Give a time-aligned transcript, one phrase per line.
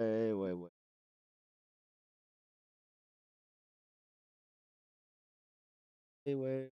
[0.00, 0.70] 喂喂喂，
[6.24, 6.70] 喂喂，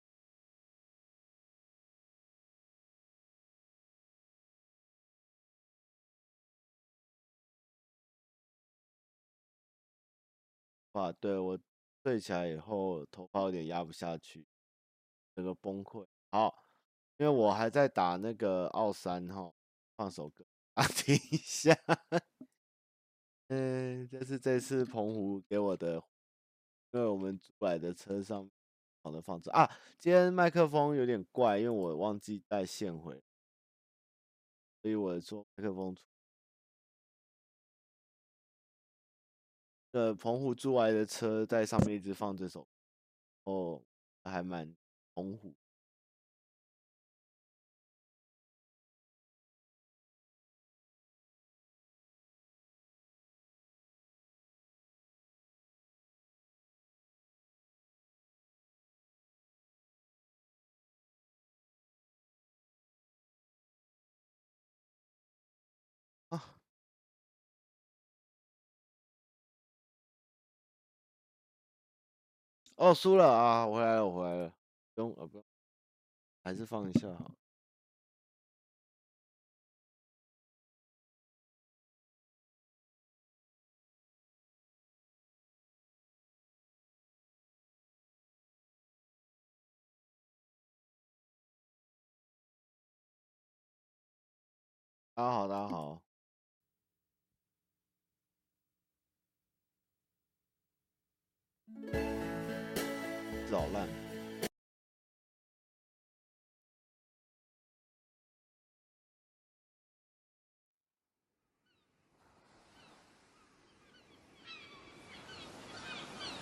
[10.94, 11.60] 哇，对，我
[12.04, 14.48] 睡起来以后，头发有点压不下去，
[15.36, 16.08] 整个崩溃。
[16.32, 16.66] 好，
[17.18, 19.54] 因为我还在打那个奥三哈，
[19.96, 20.44] 放首歌
[20.74, 21.78] 啊， 听一下。
[23.54, 25.96] 嗯，这是这次澎湖给我的，
[26.92, 28.50] 因为我们租来的车上
[29.04, 29.70] 好的放置啊。
[30.00, 33.22] 今天麦克风有点怪，因为我忘记带线回，
[34.82, 35.94] 所以我做麦克风。
[39.92, 42.66] 呃，澎湖租来的车在上面一直放这首，
[43.44, 43.84] 哦，
[44.24, 44.74] 还蛮
[45.14, 45.54] 澎湖。
[72.82, 73.64] 哦，输了啊！
[73.68, 74.54] 我回来了，我回来了，
[74.96, 75.46] 不用，呃，不用，
[76.44, 77.32] 还是放一下好。
[95.14, 96.11] 大家好，大家好。
[103.52, 103.86] 老烂。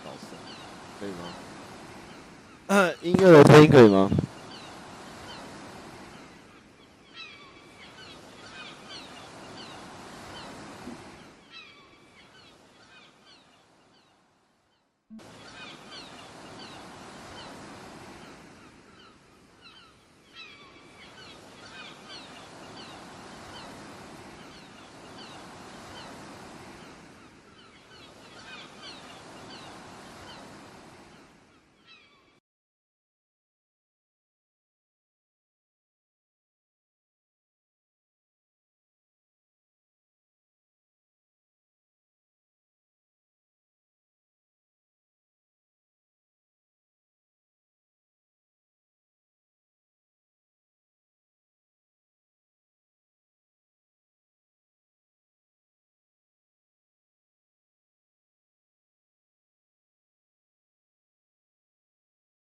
[0.04, 0.26] 老师，
[1.00, 2.92] 可以吗？
[3.02, 4.08] 音乐的声音可以吗？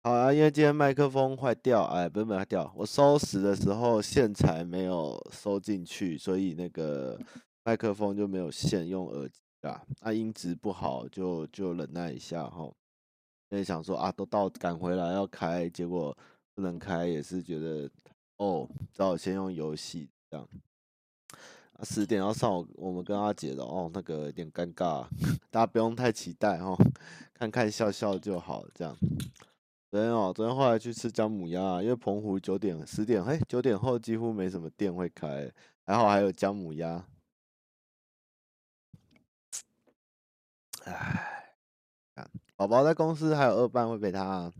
[0.03, 7.19] 好啊，因为今天麦克风坏掉，哎，不是没坏掉，我收拾的时候线材没有收进去，所以那个
[7.63, 12.63] 麦克风就没有线，用耳机啊，那音质不好就就忍耐一下哈。
[13.49, 16.17] 因为想说啊，都到赶回来要开，结果
[16.55, 17.87] 不能开，也是觉得
[18.37, 20.47] 哦，只好先用游戏这样。
[21.73, 25.05] 啊，十点要上我我们跟阿杰的哦，那个有点尴尬，
[25.51, 26.75] 大家不用太期待哦，
[27.35, 28.97] 看看笑笑就好这样。
[29.91, 35.51] 昨天哦，昨天后来去吃姜母鸭，因为澎湖九点、十点，嘿，九点后几乎没什么店会开，
[35.85, 37.05] 还好还有姜母鸭。
[40.85, 41.53] 唉，
[42.55, 44.53] 宝宝在公司还有二班会被他啊。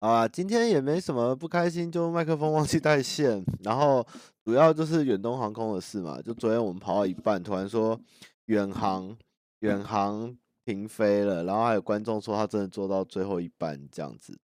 [0.00, 4.04] 啊，今天也没什么不开心，就麦克风忘记带线，然后
[4.44, 6.20] 主要就是远东航空的事嘛。
[6.20, 8.00] 就昨天我们跑到一半，突然说
[8.46, 9.16] 远航，
[9.60, 10.36] 远航。
[10.64, 14.38] 停飞了，然后还有观众说他真的坐到最后一班这样子，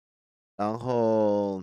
[0.57, 1.63] 然后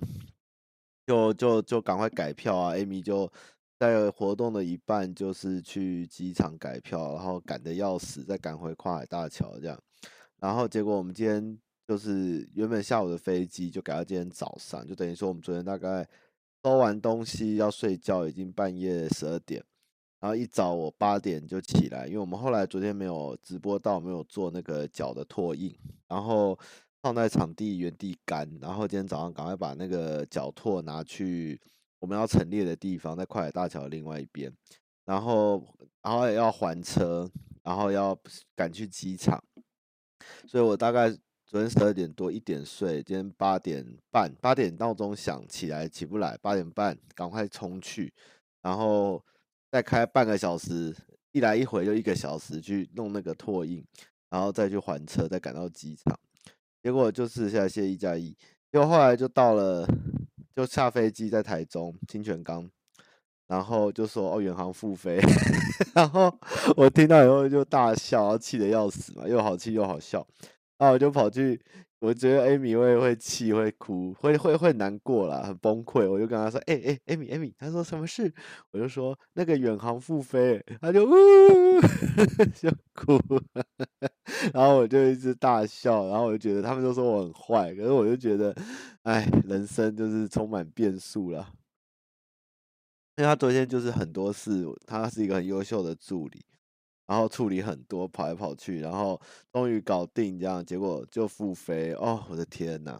[1.05, 3.29] 就就就赶快改票啊！Amy 就
[3.77, 9.77] 在活动的一半就是去机场改票，然后赶得要死，再赶回跨海大桥这样，
[10.39, 16.07] 然后结果我们今天就是原本下午的飞机就改到今天早上，就等于说我们昨天大概
[16.63, 19.63] 收完东西要睡觉，已经半夜十二点。
[20.25, 25.71] 然后一早我八点就起来，因为我们后来昨天没有直播到，没有做那个脚的拓印，
[26.07, 26.57] 然后
[27.03, 31.61] 放在场地原地干，然后今天早上赶快把那个脚拓拿去
[31.99, 34.51] 我们要陈列的地方，在快海大桥另外一边，
[35.05, 35.63] 然后
[36.01, 37.29] 然后也要还车，
[37.61, 38.17] 然后要
[38.55, 39.43] 赶去机场，
[40.47, 41.11] 所以我大概
[41.45, 48.11] 昨天十二点多一点睡，今天八点半八点闹钟响起来起不来，八点半赶快冲去，
[48.63, 49.23] 然后。
[49.75, 50.95] 再开半个小时，
[51.33, 53.83] 一来一回就一个小时去弄那个拓印，
[54.29, 56.17] 然后再去还车，再赶到机场。
[56.81, 58.29] 结果就是现在谢一加一，
[58.71, 59.85] 结果后来就到了，
[60.55, 62.71] 就下飞机在台中清泉岗，
[63.47, 65.19] 然后就说哦，远航复飞，
[65.93, 66.33] 然后
[66.77, 70.25] 我听到以后就大笑，气得要死嘛，又好气又好笑，
[70.77, 71.59] 然后我就跑去。
[72.05, 76.07] 我觉得 Amy 会会气会哭会会会难过啦，很崩溃。
[76.07, 78.31] 我就跟他说：“哎、哎、欸、，Amy Amy，他说什么事？”
[78.69, 81.09] 我就说：“那个远航复飞。”他就呜
[82.53, 83.19] 就哭，
[84.53, 88.55] 然后我就一直大笑，然后我就觉得他们都说我很坏，可是我就觉得，
[89.01, 91.53] 哎，人生就是充满变数了。
[93.17, 96.45] 因为他昨天就是很多事，他是一个很优秀的助理。
[97.07, 99.19] 然后处理很多，跑来跑去，然后
[99.51, 102.23] 终于搞定这样，结果就复飞哦！
[102.29, 102.99] 我的天呐！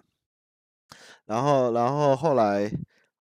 [1.25, 2.71] 然后，然后后来，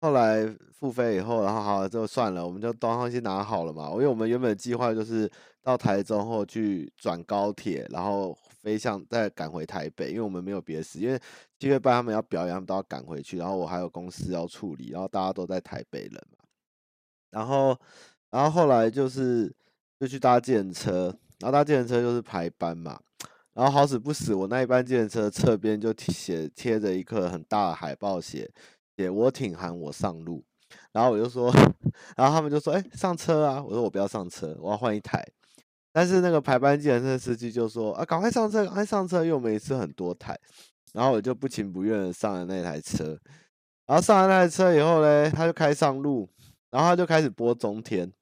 [0.00, 3.88] 后来复飞以后，然后好就算了，我们就东西拿好了嘛。
[3.92, 5.31] 因为我们原本计划就是
[5.62, 11.19] 到台中后去转高铁，然后飞向再赶回台北，因为我们没有别的事，因为
[11.58, 16.44] 七月半他们要表演，他们都要赶回去，然后我还有公司要处理，然后大家都在台北人嘛。
[17.31, 17.75] 然后，
[18.31, 19.50] 然后后来就是。
[20.05, 21.05] 就去搭计程车，
[21.41, 23.01] 然后搭计程车就是排班嘛，
[23.55, 28.51] 然后好死不死，我那一班计程车侧边就写贴着一个很大的海报，写
[28.99, 30.45] 写我挺韩我上路，
[30.93, 31.51] 然后我就说，
[32.19, 35.27] 然后他们就说，哎，上车啊，我说我不要上车，我要换一台，
[35.91, 40.39] 但是那个排班计程车司机就说，啊，赶快上车，赶快上车，因为我们一次很多台，
[40.93, 43.19] 然后我就不情不愿的上了那台车，
[43.87, 46.29] 然后上了那台车以后呢，他就开上路，
[46.71, 48.12] 然后他就开始播中天，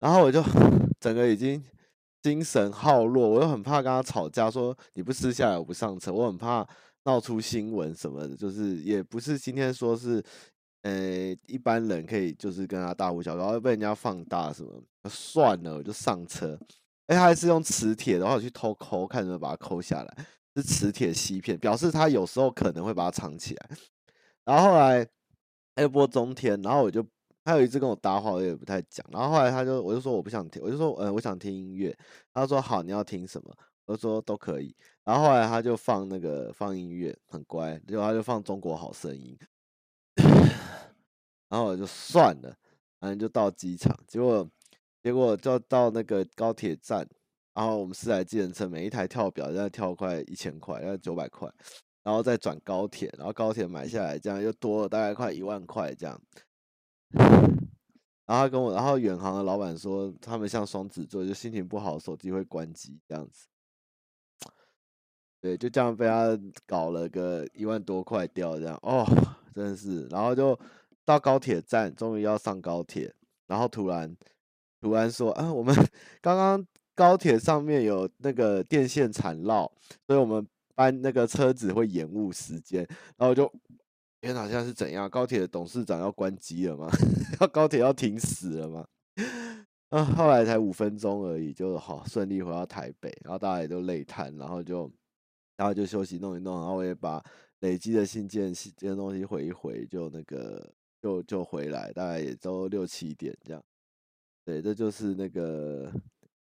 [0.00, 0.42] 然后我就。
[0.98, 1.62] 整个已经
[2.22, 6.66] 精神耗弱，我又很怕跟他吵架，说你不吃下来我不上车，我很怕
[7.04, 10.24] 闹出新闻什么的，就是也不是今天说是，
[10.82, 16.58] 呃、一般人可以就是跟他大呼小叫，然后被人家放大什么，算了，我就上车。
[17.08, 20.26] 哎，他还是用磁铁的话，去偷抠，看能不能把它抠下来，
[20.56, 23.68] 是磁铁吸片，表示他有时候可能会把它藏起来。
[24.46, 25.06] 然后后来
[25.74, 27.06] 他又播中天，然后我就。
[27.46, 29.06] 他有一次跟我搭话，我也不太讲。
[29.12, 31.96] 然后后来他就，我就说我不想听，我就说，呃，我想听音乐。
[32.34, 33.56] 他说好，你要听什么？
[33.84, 34.74] 我就说都可以。
[35.04, 39.38] 然后后来他就放那个放音乐，很乖，结果他就放《中国好声音》。
[41.48, 42.52] 然后我就算了，
[42.98, 43.96] 反正就到机场。
[44.08, 44.50] 结果
[45.00, 47.08] 结果就到那个高铁站，
[47.54, 51.48] 然后我们四台计程车，每一台跳表要跳快一千块，要九百块，
[52.02, 56.20] 然后再转高铁，然后高铁买下来，这样又多了大概快一万块这样。
[58.26, 63.46] 然后他跟我，然后远航的老板说，他们像双子座，就心情不好，手机会关机这样子。
[65.40, 66.36] 对，就这样被他
[66.66, 69.06] 搞了个一万多块掉，这样哦，
[69.54, 70.06] 真的是。
[70.08, 70.58] 然后就
[71.04, 73.14] 到高铁站，终于要上高铁，
[73.46, 74.16] 然后突然
[74.80, 75.72] 突然说啊，我们
[76.20, 76.66] 刚刚
[76.96, 79.70] 高铁上面有那个电线缠绕，
[80.06, 82.84] 所以我们搬那个车子会延误时间，
[83.16, 83.52] 然后就。
[84.26, 85.08] 天哪，现在是怎样？
[85.08, 86.88] 高铁的董事长要关机了吗？
[87.40, 88.84] 要高铁要停驶了吗？
[89.90, 94.90] 啊，后来才五分钟而已，就好顺利回到台北，然后大家也都累瘫，然后就，
[95.56, 97.22] 然后就休息弄一弄，然后我也把
[97.60, 100.68] 累积的信件、信这些东西回一回，就那个
[101.00, 103.62] 就就回来，大概也都六七点这样。
[104.44, 105.88] 对，这就是那个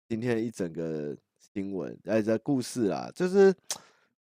[0.10, 1.16] 今天一整个
[1.54, 3.56] 新闻，哎，这故事啊，就是。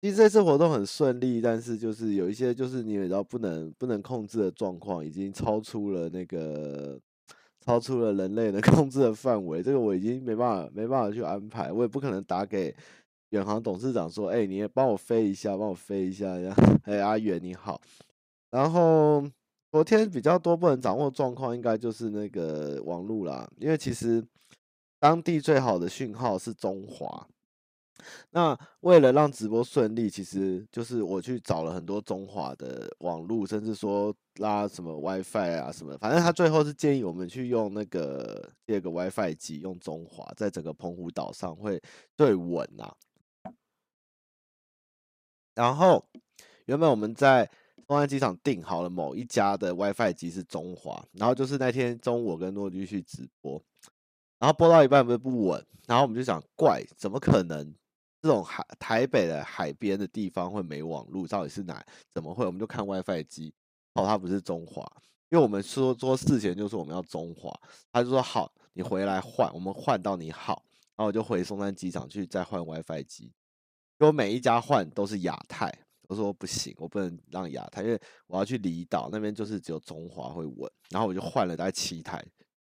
[0.01, 6.99] 其实这次活动很顺利，但是就是有一些就是你也知道不能不能控制的状况，已经超出了那个
[7.65, 9.63] 超出了人类的 控制的范围。
[9.63, 12.75] 这个我已经没办法没办法去安排，我也不可能打给
[13.29, 17.81] 远航董事长说：“哎，你也帮我飞一下，帮我飞一下。”这样，哎，阿远你好。
[18.51, 19.27] 然后
[19.71, 24.23] 昨天比较多不能掌握状况，应该就是那个网络啦，因为其实
[24.99, 27.27] 当地最好的讯号是中华。
[28.31, 41.81] 那为了让直播顺利，其实就是我去找了很多中华的网路，甚至说拉什么 WiFi 啊什么，反正他最后是建议我们去用那个第二个 WiFi 机，用中华，在整个澎湖岛上会
[42.15, 42.93] 最稳啊。
[45.55, 46.05] 然后
[46.65, 47.49] 原本我们在
[47.87, 53.61] 东安机场订好了某一家的 WiFi 机是中华，然后就是那天中午我跟诺居去直播，
[54.37, 57.73] 然后播到一半不是不稳，然后我们就想怪，怎么可能？
[58.25, 61.85] 这种海台北的海边的地方会没网路，到底是哪？
[62.11, 62.43] 怎么会？
[62.43, 63.53] 我们就看 WiFi 机，
[63.93, 64.81] 哦，它不是中华，
[65.29, 67.55] 因为我们说说事前就说我们要中华，
[67.91, 70.65] 他就说好，你回来换，我们换到你好，
[70.95, 73.25] 然后我就回松山机场去再换 WiFi 机，
[73.99, 75.71] 因为每一家换都是亚太，
[76.07, 82.19] 我说不行，我不能让亚太，因为我要去离岛那边就是只有中华会稳，然后我就换了大概七台，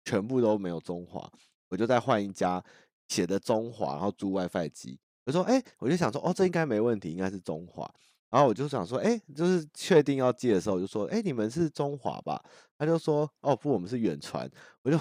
[0.05, 1.29] 全部都没有中华，
[1.69, 2.65] 我就再换一家
[3.09, 5.01] 写的中华，然后租 WiFi 机。
[5.29, 7.87] 我说，哎、我就想说，哦，这应该没问题，应该是中华。
[8.31, 12.43] 然后我就想说，哎、就是确定要接的时候，我就说，哎、你们是中华吧？
[12.79, 14.51] 他就说，哦不，我们是远传。
[14.81, 14.99] 我就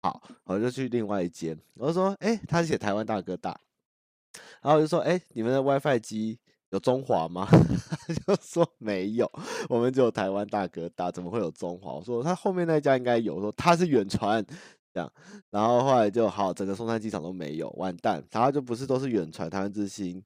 [0.00, 3.60] 好，我就去另外一间，我就说，哎、欸，他写台湾大哥大。
[4.62, 6.38] 然后我就说，哎、你们的 WiFi 机
[6.70, 7.46] 有中华吗？
[7.52, 9.30] 他就说没有，
[9.68, 11.92] 我们只有台湾大哥大，怎么会有中华？
[11.92, 14.42] 我说他后面那家应该有，我说他是远传。
[14.96, 15.12] 这样，
[15.50, 18.24] 然后后来就好，整个松山机场都没有，完蛋。
[18.32, 20.24] 然后就不是都是远传、台湾之星，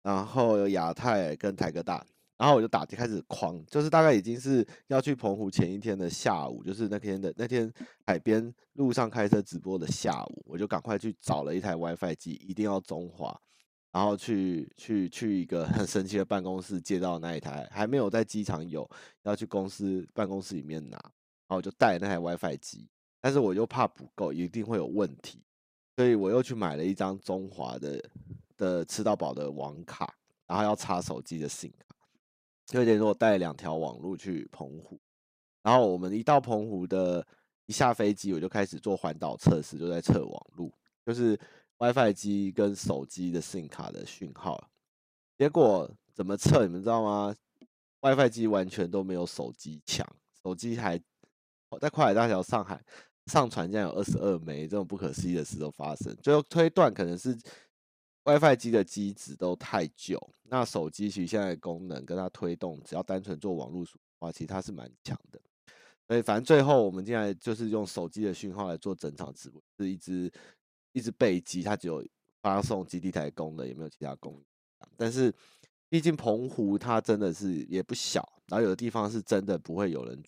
[0.00, 7.68] 然后有亚太跟台哥大，然后我就打开始狂，就是大概已经是要去澎湖前一天的下午，就是那天的那天
[8.06, 13.36] 海边路上开车直播的下午，我就赶快去找了一台 WiFi 机，一定要中华，
[13.90, 18.88] 然后去去去一个很神奇的办公室借到那一台，还没有在机场有，
[19.24, 22.88] 要去公司办公室里面拿，然后我就带那台 WiFi 机。
[23.24, 25.40] 但是我又怕不够，一定会有问题，
[25.94, 28.02] 所以我又去买了一张中华的
[28.56, 30.12] 的吃到饱的网卡，
[30.44, 31.94] 然后要插手机的 SIM 卡，
[32.66, 34.98] 就有点说我带两条网路去澎湖，
[35.62, 37.24] 然后我们一到澎湖的
[37.66, 40.72] 一下飞机，我就开始做环岛测试，就在测网路，
[41.06, 41.38] 就是
[41.78, 44.68] WiFi 机跟手机的 SIM 卡的讯号，
[45.38, 47.32] 结果怎么测你们知道吗
[48.00, 50.04] ？WiFi 机完全都没有手机强，
[50.42, 51.00] 手机还
[51.80, 52.84] 在跨海大桥上海。
[53.26, 56.14] 上传竟然有二十二枚，这种不可思议的事都发生。
[56.22, 57.36] 最后推断可能是
[58.24, 60.18] WiFi 机的机子都太旧。
[60.44, 65.40] 那手机其实现在的功能跟它推动，只要单纯做网络的话，其实它是蛮强的。
[66.08, 70.30] 所以反正最后我们现在就是用手机的讯号来做整场直播，是一支
[70.92, 72.04] 一支备机，它只有
[72.42, 74.42] 发送基地台功能，也没有其他功能。
[74.96, 75.32] 但是
[75.88, 80.20] 毕竟澎湖它真的是也不小，然后有的地方是真的不会有人。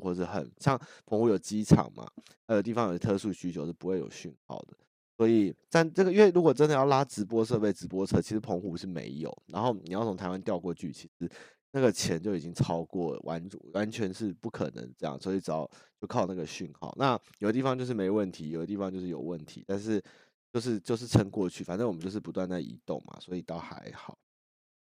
[0.00, 0.76] 或者很像
[1.06, 2.06] 澎湖有机场嘛，
[2.46, 4.76] 还有地方有特殊需求是不会有讯号的，
[5.16, 9.36] 所以但这个因为如果真的要拉直播设备、直播车，其实澎湖是没有。
[9.46, 11.30] 然后你要从台湾调过去，其实
[11.70, 15.68] 那个钱就已经超过完完全是不可能这样，所以只要
[16.00, 16.94] 就靠那个讯号。
[16.98, 20.02] 那有的地方就是没问题，有的地方就是有问题，但是
[20.52, 24.16] 就是就是撑过去，反正我们就是不断在移动嘛，所以倒还好。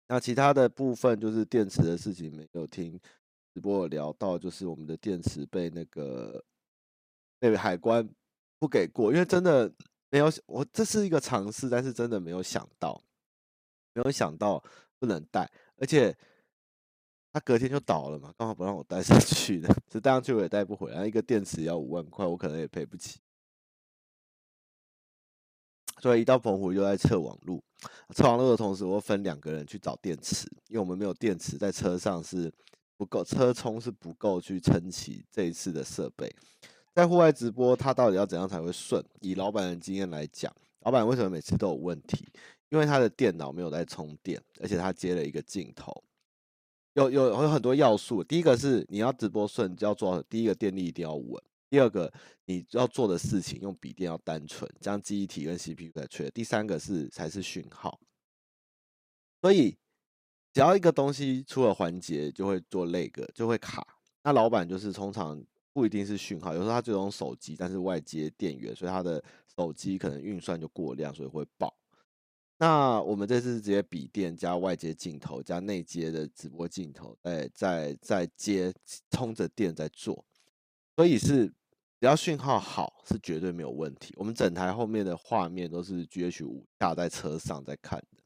[0.07, 2.99] 那其他的部分就是电池的事情没有听。
[3.55, 6.43] 直播有聊到，就是我们的电池被那个
[7.39, 8.05] 被海关
[8.59, 9.71] 不给过，因为真的
[10.09, 13.01] 没有我这是一个尝试，但是真的没有想到，
[13.93, 14.61] 没有想到
[14.99, 16.13] 不能带，而且
[17.31, 23.21] 他隔天就倒了嘛，刚好不让我带 上去的，这带上去我也带不回来，一个电池要五万块，我可能也赔不起，
[26.01, 27.63] 所以一到澎湖就在测网路，
[28.13, 32.53] 测网路的同时，我分两个人去找电池，因为我们没有电池在车上是。
[32.97, 36.33] 不够车充是不够去撑起这一次的设备，
[36.93, 39.03] 在户外直播，它到底要怎样才会顺？
[39.19, 42.25] 以老板的经验来讲，老板为什么每次都有问题？
[42.69, 46.03] 因为他的电脑没有在充电，而且他接了一个镜头，
[46.93, 48.23] 有有有很多要素。
[48.23, 52.11] 第一个是你要直播顺，就要做第一个电力一定要稳；第二个
[52.45, 57.99] 你要做的事情用笔电要单纯，这样记忆体跟 CPU 才缺；第三个是才是讯号，
[59.41, 59.77] 所以。
[60.55, 63.85] 只要一个东西出了环节，就会做那个，就会卡。
[64.23, 65.43] 那老板就是通常
[65.73, 69.21] 不一定是讯号，有时候他就用手机，但是外接电源，所以他的
[69.57, 71.75] 手机可能运算就过量，所以会爆。
[72.57, 78.73] 那我们这次直接笔电加外接镜头加内接的直播镜头，再再再接
[79.11, 80.23] 充着电在做，
[80.95, 81.47] 所以是
[81.99, 84.13] 只要讯号好是绝对没有问题。
[84.15, 88.23] 我们整台后面的画面都是 GH5 架在车上在看的。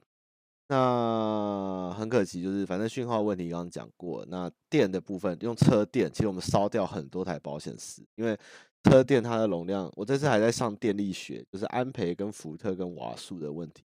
[0.72, 4.24] 那很可惜，就是反正讯号问题刚刚讲过。
[4.28, 8.38] 那电的部分用车电，其实我们烧掉很多台保险丝，因为
[8.84, 13.84] 车电它的容量，我这次还在上电力学，就是安培跟福特跟瓦数的问题。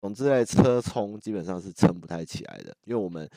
[0.00, 3.28] 总之，在车充基本上是撑不太起来的，因为我们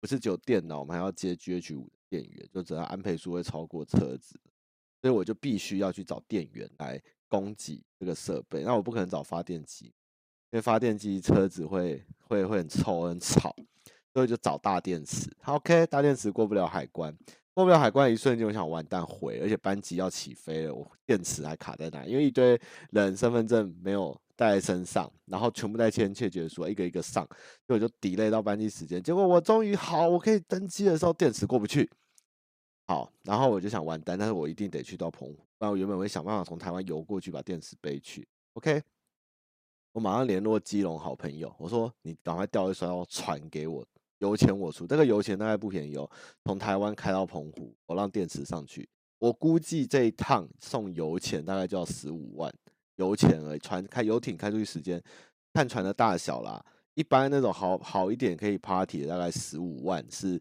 [0.00, 4.38] 不是只有电脑，我们还要接 GH5 的电源，就只要安培数会超过车子，
[5.02, 8.62] 所以我就必须要去找电源来供给这个设备。
[8.62, 9.92] 那我不可能找发电机。
[10.50, 13.54] 因为发电机车子会会会很臭很吵，
[14.14, 15.30] 所以就找大电池。
[15.44, 17.14] ，OK，大电池过不了海关，
[17.52, 22.58] 过不了海关一瞬间，我想完蛋毁，而且班机要起飞了，我电池还卡在那，因为一堆
[22.90, 27.26] 人身份证没有带在身上，然后全部在签切结书，一个一个上，
[27.66, 29.02] 所以我就 delay 到班机时间。
[29.02, 31.90] 结果我终于好，我可以登机的时候，电池过不去。
[32.86, 38.26] 好，然后我就想完蛋，但是我一定得去到澎湖，不然我原本会想办法从台湾游过去把电池背去。
[38.54, 38.82] OK。
[39.98, 43.84] 我马上联络基隆好朋友，我说你赶快调一艘船给我，
[44.18, 44.86] 油钱我出。
[44.86, 46.08] 这个油钱大概不便宜哦，
[46.44, 48.88] 从台湾开到澎湖，我让电池上去，
[49.18, 52.54] 我估计这一趟送油钱大概就要十五万
[52.94, 55.02] 油钱而已，船开游艇开出去时间，
[55.52, 56.64] 看船的大小啦。
[56.94, 60.40] 一般那种好好一点可以 party 的大概十五万是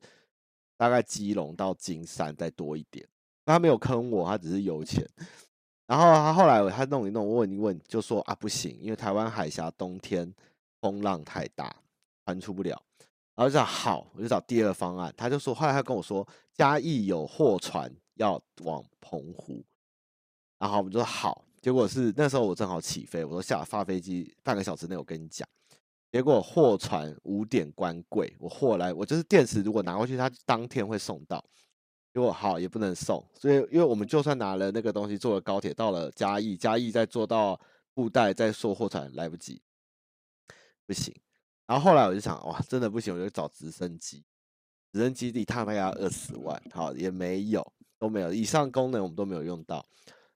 [0.77, 3.03] 大概基隆到金山再多一点。
[3.43, 5.03] 他没有坑我，他只是油钱。
[5.87, 10.31] 然后他后来他弄一弄，问一问就说啊不行，因为台湾海峡冬天
[10.81, 11.75] 风浪太大，
[12.25, 12.79] 船出不了。
[13.35, 15.13] 然后就讲好，我就找第二方案。
[15.15, 19.63] 他就说后来他跟我说嘉义有货船要往澎湖，
[20.59, 21.43] 然后我们就说好。
[21.61, 25.47] 结果是那时候我正好起飞，我说下发飞机半个小时内我跟你讲。
[26.11, 31.43] 结果货船五点关柜，我货来，我就是电池，如果拿过去，他当天会送到。
[32.17, 37.61] 如果好也不能送，所以因为我们就算拿了那个东西，坐了高铁到了嘉义，嘉义再坐到
[37.93, 39.61] 布袋，再坐货船来不及，
[40.87, 41.13] 不行。
[41.67, 44.23] 然后后来我就想，哇，真的不行，我就找直升机。
[44.91, 47.63] 直升机一趟大概要二十万，好也没有，
[47.99, 49.85] 都没有，以上功能我们都没有用到。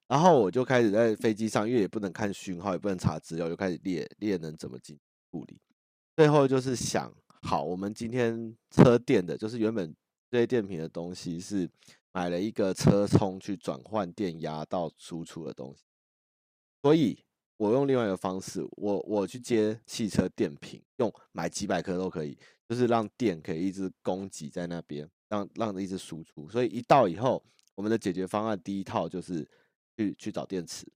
[0.07, 4.95] 然后我就开始在飞机上，因为也不能看讯号，也不能查资料，就开始列列能怎么进
[5.31, 5.59] 处理。
[6.15, 7.11] 最后就是想
[7.41, 9.91] 好，我们今天车电的，就是原本
[10.31, 11.69] 这些电瓶的东西是
[12.13, 15.83] 买了一个车充去转换电压到输出的东西，
[16.81, 17.21] 所以
[17.57, 22.38] 我用另外一个方式，我我去接汽车电瓶，用买几百颗都可以，
[22.69, 26.50] 就是让电可以一直供给在那边，让让着一直输出。
[26.50, 27.43] 所以一到以后，
[27.75, 29.45] 我们的解决方案第一套就是
[29.97, 30.89] 去去找电池。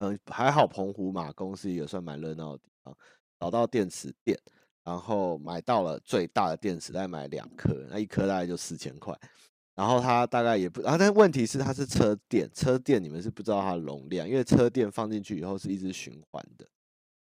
[0.00, 2.94] 嗯，还好澎湖马公司也算蛮热闹的地方。
[3.40, 4.38] 找到电池店，
[4.86, 9.12] 然后买到了最大的电池，再买两颗，那一颗大概就四千块。
[9.74, 16.66] 然后它大概也不啊，但问题是它是车电，车电你们是不知道它的容量，因为车电放进去以后是一直循环的，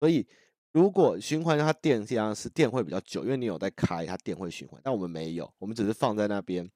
[0.00, 0.26] 所以
[0.72, 4.80] 如果循环它电这样是电会比较久，因为你有在开，它电会循环。
[4.82, 6.68] 但我们没有，我们只是放在那边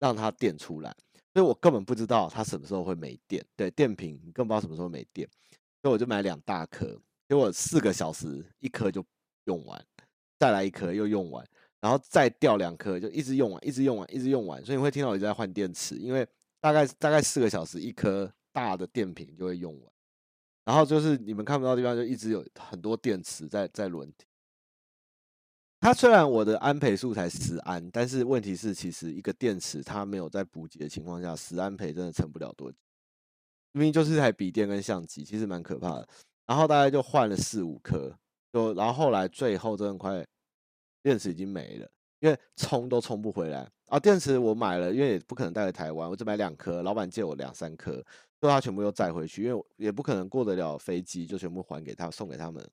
[0.00, 0.94] 让它电出来，
[1.32, 3.42] 所以我根本不知道它什么时候会没电。
[3.56, 5.26] 对，电瓶你更不知道什么时候没电，
[5.80, 7.00] 所以我就买两大颗。
[7.26, 9.02] 结果四个小时一颗就
[9.44, 9.82] 用完，
[10.40, 11.46] 再来一颗又用完，
[11.80, 14.64] 然后再掉两颗就一直用完，一直用完，一直用完。
[14.64, 16.26] 所以你会听到我一直在换电池，因为
[16.60, 19.92] 大概大概四个小时一颗大的电瓶就会用完。
[20.64, 24.26] 然后就是你们看不到的地方，就一直有很多电池在在轮停。
[25.80, 32.78] 它虽然我的安培数才十安，但是问题是其实一个电池它没有在补给的情况下，十安培真的撑不了多久。
[33.72, 36.08] 明明就是一台笔电跟相机，其实蛮可怕的。
[36.46, 38.12] 然后大概就换了四五颗，
[38.52, 40.26] 就然后后来最后真的快
[41.02, 43.98] 电池已经没了，因为充都充不回来啊。
[43.98, 48.04] 电池我买了，因为也不可能带回台湾，我只买两颗，老板借我两三颗，
[48.40, 52.68] 就他全部又载回去，因为也不可能过得了飞机，就全部还给他送给他们。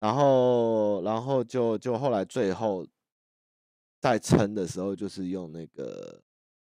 [0.00, 2.84] 然后然后就就后来最后
[4.00, 6.20] 在撑的时候，就是用那个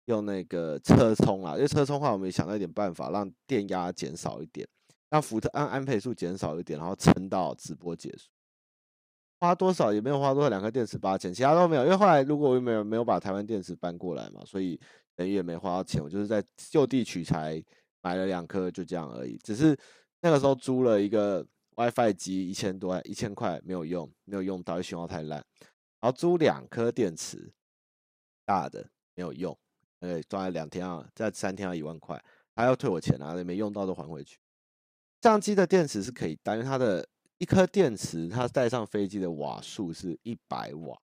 [0.06, 4.68] 用那个车充啊，因为车充的话，我们也想到一点办法，让电压减少一点。
[5.14, 8.32] 让福特按安培数减少一点，然后撑到直播结束，
[9.40, 11.84] 花多少也没有花多少，两颗电池八千，其他都没有。
[11.84, 14.80] 因为后来如果我没有没有把台湾电池搬过来嘛，所以
[15.16, 16.04] 等于也没花到钱。
[16.04, 17.64] 我就是在就地取材
[18.02, 19.38] 买了两颗，就这样而已。
[19.44, 19.78] 只是
[20.20, 21.46] 那个时候租了一个
[21.76, 25.46] WiFi 机，一千多，一千块没有用，没有用到，因为信号太烂。
[26.02, 27.54] 然后租两颗电池
[28.48, 29.56] 大的没有用，
[30.00, 32.20] 呃，装了两天啊，再三天要一万块，
[32.56, 34.40] 还要退我钱啊，没用到都还回去。
[35.24, 37.08] 相机的电池是可以带，因为它的
[37.38, 41.00] 一颗电池，它带上飞机的瓦数是一百瓦，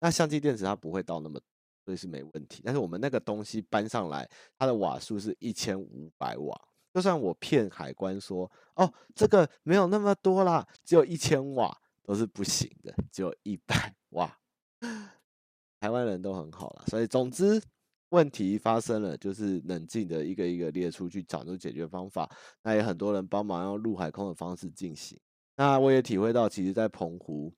[0.00, 1.38] 那相机电池它不会到那么，
[1.84, 2.62] 所以是没问题。
[2.64, 4.26] 但是我们那个东西搬上来，
[4.58, 6.58] 它的瓦数是一千五百瓦，
[6.94, 14.34] 就算我骗海关说，哦，这个没有那么多啦，只有一千瓦，都是不行的，只有一百 瓦。
[15.78, 17.62] 台湾人都很好啦，所以总之。
[18.10, 22.30] 问题发生了，就是冷静的一个一个列出去找出解决方法。
[22.62, 25.18] 那也很多人帮忙用陆海空的方式进行。
[25.56, 27.52] 那我也体会到，其实，在澎湖，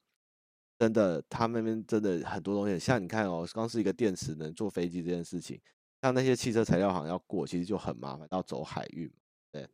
[0.78, 2.78] 真的他们那边真的很多东西。
[2.78, 5.60] 像你看哦，光是一个电池能坐飞机这件事情，
[6.00, 9.12] 像那些汽车材料行要过，其实就很麻烦，要走海运。
[9.52, 9.68] 对，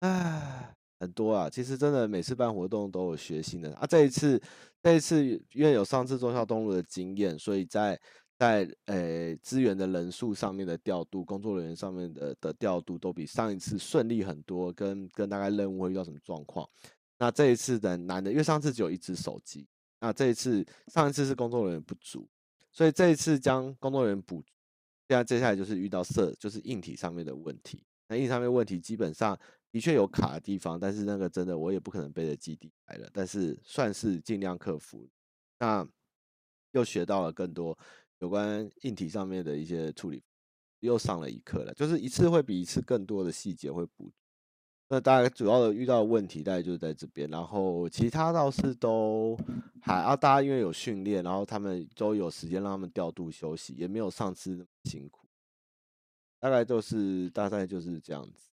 [0.00, 1.50] 唉，很多啊。
[1.50, 3.84] 其实真的每次办活动都有学新的啊。
[3.86, 4.40] 这一次，
[4.82, 8.00] 这一次因为有上次中孝东路的经验，所以在。
[8.38, 16.68] 在诶资源的人数上面的调度，工作人员上面的的调度都比上一次顺利很多，跟跟大概任务会遇到什么状况？
[17.18, 19.66] 那这一次的难的，因为上次只有一只手机，
[20.00, 22.28] 那这一次上一次是工作人员不足，
[22.70, 24.44] 所以这一次将工作人员补，
[25.08, 27.82] 现在接下来就是遇到设就是硬体上面的问题。
[28.06, 29.38] 那硬体上面问题基本上
[29.72, 35.08] 的确有卡的地方，但是那个真的我也不可能背着基地来了，但是算是尽量克服。
[35.58, 35.88] 那
[36.72, 37.76] 又学到了更多。
[38.18, 40.22] 有关硬体上面的一些处理，
[40.80, 44.12] 又上了一课了，就是一次会比一次更多的细节会补。
[44.88, 49.36] 那大概主要的遇到的问题大概就是在这边，然后其他倒是都
[49.82, 55.26] 还啊，大家因为有训练，然后他们都有时间让他们调度休息，也没有上次那么辛苦。
[56.38, 58.48] 大概就是大概就是这样子。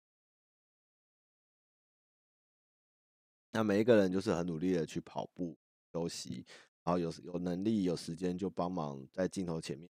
[3.52, 5.56] 那每一个人就是很努力的去跑步
[5.91, 6.43] 休息，
[6.84, 9.89] 然后有有能力有时间就帮忙在镜头前面，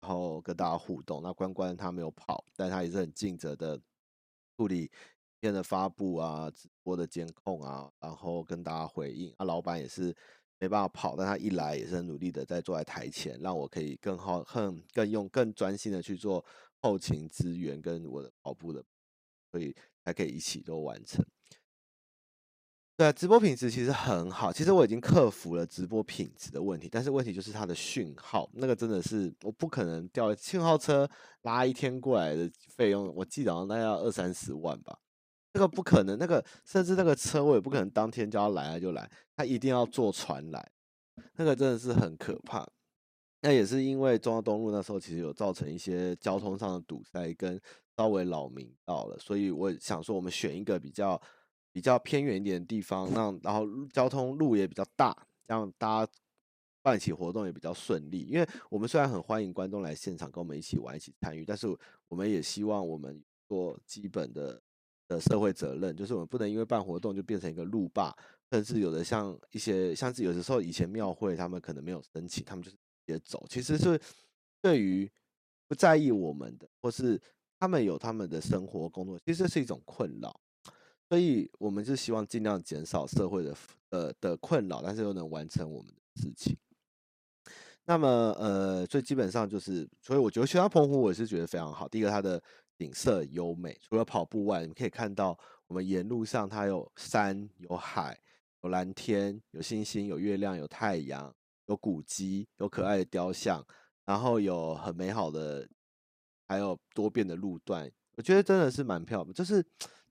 [0.00, 1.22] 然后跟大家互动。
[1.22, 3.80] 那关关他没有跑，但他也是很尽责的
[4.56, 4.90] 处理。
[5.40, 10.04] 片的发布啊，直播的监控啊，然后跟大家回应啊，老板也是
[10.58, 16.42] 没办法跑，但他一来也是很努力的在坐在台前，让我可以更好、更更用、更专心的去做
[16.80, 18.82] 后勤资源跟我的跑步的，
[19.52, 21.22] 所以才可以一起都完成。
[22.96, 31.08] 对啊，直播品质其实很好，其实我已经克服了直播品质的问题，但是问题就是它的讯号，那个真的是我不可能调信号车
[31.42, 34.96] 拉一天过来的费用，我记得好像大概要二三十万吧。
[35.52, 40.70] 这个不可能，那个甚至那个车我也不可能当天叫他来就来，他一定要坐船来，
[41.36, 42.64] 那个真的是很可怕。
[43.40, 47.60] 那也是因为忠孝东路那时候其实有造成一些交通上的堵塞跟
[47.96, 51.20] 稍微扰民到了，所以我想说我们选一个比较
[51.74, 55.14] 比较偏远一点的地方，让然后交通路也比较大，
[55.46, 56.12] 这样大家
[56.80, 58.20] 办起活动也比较顺利。
[58.20, 61.66] 因为我们虽然很欢迎观众来现场跟我们一起玩、一起参与，但是
[62.08, 64.62] 我们也希望我们做基本的。
[65.06, 68.10] 的社会责任就是我们不能因为办活动就变成一个路霸，
[68.50, 74.00] 甚至有的像一些像是有的时候以前庙会他们可能没有申请，他们就是也走，其实是
[74.62, 75.06] 对于
[75.68, 77.20] 不在意我们的，或是
[77.60, 80.40] 他们有他们的生活工作，其实是一种困扰，
[81.14, 83.56] 所以我们是希望尽量减少社会的
[83.90, 86.56] 呃的困扰，但是又能完成我们的事情。
[87.84, 91.88] 那么呃，所以基本上就是，所以我觉得雪山澎湖我也是觉得非常好。
[91.88, 92.42] 第一个它的。
[92.76, 98.20] 景色优美，除了跑步外，你可以看到我们沿路上它有山、有海、
[98.62, 101.32] 有蓝天、有星星、有月亮、有太阳、
[101.66, 103.64] 有古迹、有可爱的雕像，
[104.04, 105.68] 然后有很美好的，
[106.48, 107.88] 还有多变的路段。
[108.16, 109.64] 我觉得真的是蛮漂亮，就是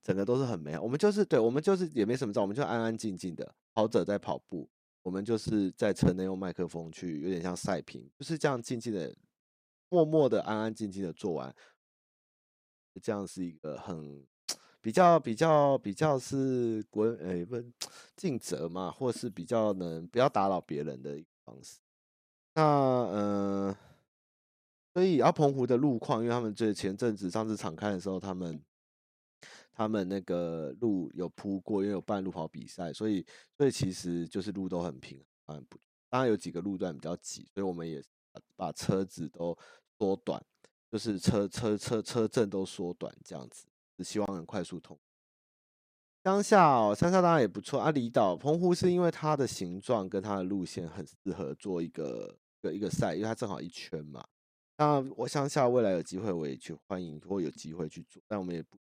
[0.04, 0.82] 整个都是很美好。
[0.82, 4.68] 我们就是对，我们就是也没什么照，我们就安安静静的跑者在跑步，
[5.02, 9.12] 我们就是在车内用麦克风去，有点像赛评，就是这样静静的、
[9.88, 11.52] 默默的、安安静静的做完。
[13.02, 14.24] 这样是一个很
[14.80, 17.56] 比较比较比较是国诶不
[18.14, 21.80] 尽责嘛，或是比较能不要打扰别人的一个方式。
[22.54, 22.62] 那
[23.12, 23.76] 嗯、
[24.92, 28.62] 所以阿，澎湖的路况，因为他们这前阵子上次敞开的时候，他们
[29.74, 35.76] 他们那个路有铺过，因为有办路跑比赛，所以所以其实就是路都很平，很不
[36.08, 38.02] 当然有几个路段比较挤，所以我们也
[38.56, 39.56] 把车子都
[39.98, 40.42] 缩短。
[40.92, 44.96] 就是车车车车阵都缩短这样子，只希望能快速通。
[46.22, 47.90] 乡下哦，乡下当然也不错啊。
[47.90, 54.24] 离岛澎湖是因为它的形状跟它的路线很适合做一个一个一个赛，因为它正好一圈嘛。
[54.78, 58.78] 那我乡下未来有机会我也去欢迎，如果有机会去做，但我们也不。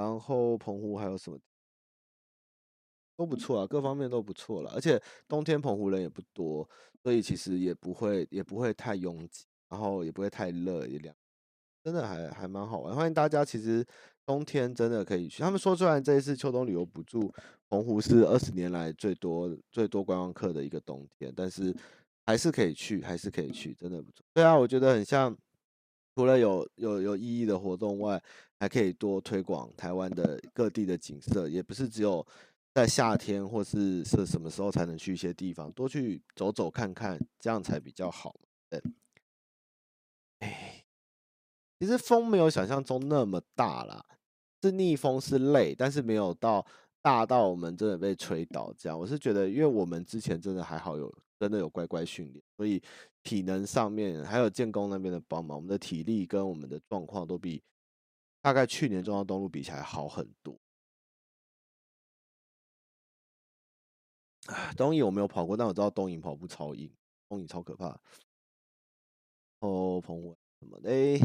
[0.00, 1.38] 然后澎湖还有什么？
[3.16, 6.68] 都不错啊，各方面都不错了，而且冬天澎湖人也不多，
[7.02, 9.44] 所以其实也不会也不会太拥挤。
[9.70, 11.14] 然后也不会太热，也凉，
[11.84, 12.92] 真的还还蛮好玩。
[12.92, 13.86] 欢迎大家，其实
[14.26, 15.44] 冬天真的可以去。
[15.44, 17.32] 他们说，虽然这一次秋冬旅游补助，
[17.68, 21.72] 澎湖是二十年来最多最多观光客的一个冬天，但是
[22.26, 24.24] 还是可以去，还是可以去，真的不错。
[24.34, 25.38] 对啊，我觉得很像，
[26.20, 28.22] 除了有有有意义的活动外，
[28.58, 32.24] 还可以多推广台湾的各地的景色，也不是只有
[32.74, 38.36] 在夏天或是是什么时候才能去一些地方，多去走走看看，这样才比较好。
[38.68, 38.82] 对。
[41.78, 44.04] 其实风没有想象中那么大啦，
[44.60, 46.66] 是逆风是累，但是没有到
[47.00, 49.00] 大到我们真的被吹倒这样。
[49.00, 52.82] 我是觉得，因为我们之前真的还好有真的有乖乖训练，所以
[53.22, 57.62] 体能上面还有建工那边的帮忙，我们的体力跟我们的状况都比
[58.42, 60.60] 大概去年中央东路比起来好很多。
[64.76, 66.92] 东引我没有跑过，但我知道东引跑步超硬，
[67.28, 67.98] 东引超可怕。
[69.60, 71.18] 哦，澎湖什么的，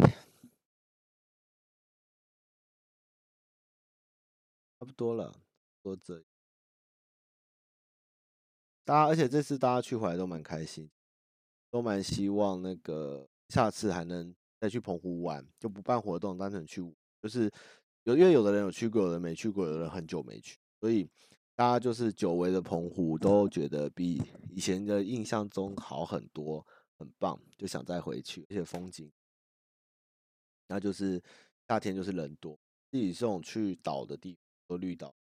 [4.80, 5.34] 差不多了，
[5.82, 6.23] 多这，
[8.86, 10.89] 大家，而且这次大家去回来都蛮开心，
[11.69, 16.82] 都蛮希望那个下次还能再去澎湖玩，就不办活动，单纯去，
[17.21, 17.52] 就是
[18.04, 21.10] 有因为有的人有去过，有的人没去过，有的人很久没去，所以
[21.56, 26.65] 大家就是久违的澎湖都觉得比以前的印象中好很多。
[26.98, 29.12] 很棒，就想再回去，而且风景，
[30.65, 31.21] 那就是
[31.67, 32.58] 夏天就是人多，
[32.89, 35.13] 自己这种去岛的地方都绿岛，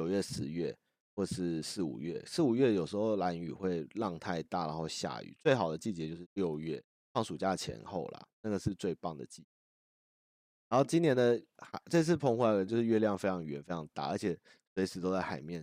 [0.00, 0.74] 九月、十月
[1.14, 6.82] 或是四五月，四五月有时候蓝雨会浪太大，然后下雨，最好的季节就是六月，
[7.12, 9.44] 放暑假前后啦，那个是最棒的季。
[10.70, 11.38] 然后今年的，
[11.90, 14.34] 这次澎湖来的就是月亮非常圆、非常大，而且
[14.74, 15.62] 随时都在海面。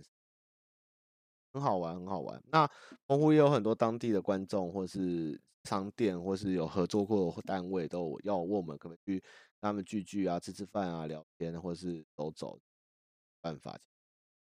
[1.52, 2.40] 很好玩，很好玩。
[2.52, 2.64] 那
[3.08, 9.24] 澎湖也有很多当地的观众，或是商店，或是有合作过的单位，都要问我们可不可以去
[9.60, 12.56] 他们聚聚啊，吃吃饭啊，聊天，或是走走。
[13.40, 13.78] 办法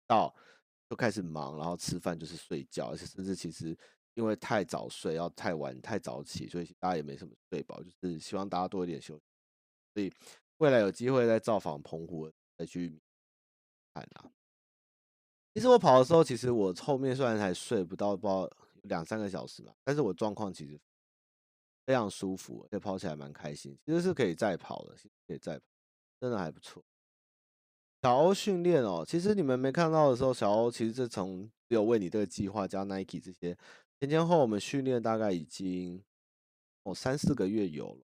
[0.08, 0.34] 到
[0.89, 3.78] 就开始忙，然后吃饭就是睡觉，而且甚至其实
[4.13, 9.24] 因为太早睡，要太晚太早起，所以大家也没什么睡饱，就是希望大家多一点休息。
[9.94, 10.13] 所以
[10.58, 13.02] 未来有机会再造访澎湖，再去
[13.94, 14.32] 看啊。
[15.54, 18.50] 其实我跑的时候，其实我后面虽然才睡不到，不知道
[18.84, 20.80] 两三个小时嘛，但是我状况其实
[21.86, 23.78] 非常舒服，而且跑起来蛮开心。
[23.86, 24.96] 其实是可以再跑的，
[25.28, 25.65] 可以再跑，
[26.20, 26.84] 真的还不错。
[28.06, 33.58] 小欧训练哦，其实你们没看到的时候，小欧其实是从有为你这个计划加 Nike 这些
[34.00, 36.00] 前前后我们训练大概已经
[36.84, 38.06] 哦三四个月有了，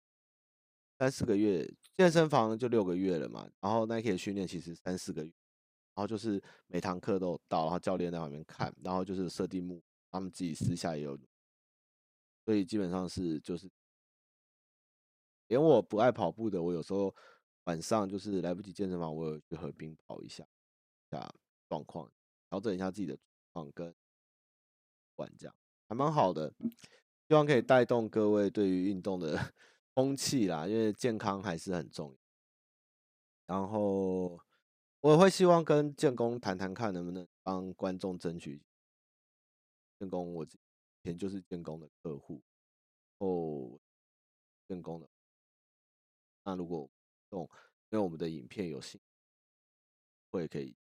[1.00, 5.32] 三四个月健身房就六个月了嘛，然后 Nike 的训练其实三四个月。
[5.96, 9.82] 然后就是每堂课都有到，然后教练在旁边看，然后就是设定目，
[10.12, 11.18] 他们自己私下也有，
[12.44, 13.68] 所以基本上是就是，
[15.48, 17.12] 连我不爱跑步的，我有时候
[17.68, 20.42] 晚上就是来不及健身房，我有去河边跑一下，
[21.10, 21.30] 下
[21.68, 22.10] 状况，
[22.48, 23.14] 调整一下自己的
[23.52, 23.94] 状况跟
[25.16, 25.54] 玩这样，
[25.86, 26.52] 还蛮好的，
[27.28, 29.52] 希望可以带动各位对于运动的
[29.94, 32.10] 风气啦，因为健康还是很重
[33.46, 34.40] 要，然后。
[35.00, 38.60] 我会希望跟建工谈谈看，能不能帮观众争取
[39.96, 40.34] 建工。
[40.34, 40.48] 我以
[41.04, 42.42] 前就是建工的客户，
[43.18, 43.78] 哦，
[44.66, 45.08] 建工的。
[46.42, 46.90] 那如果
[47.30, 47.42] 用
[47.90, 49.04] 因为我们的影片有兴趣，
[50.30, 50.76] 会可以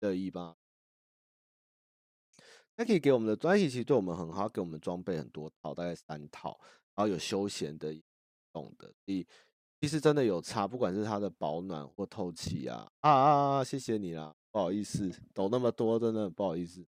[0.00, 0.56] 乐意吧？
[2.76, 6.58] 那可以给我们的专辑，其实对我们很好，给我们装备很多套，大概三套，
[6.94, 7.94] 然后有休闲的、
[8.52, 9.26] 动的，所以。
[9.80, 13.64] 其实真的有差，不管是它的保暖或透气啊啊啊啊！
[13.64, 16.86] 谢谢你啦，不好意思，抖那么多，真的不好意思。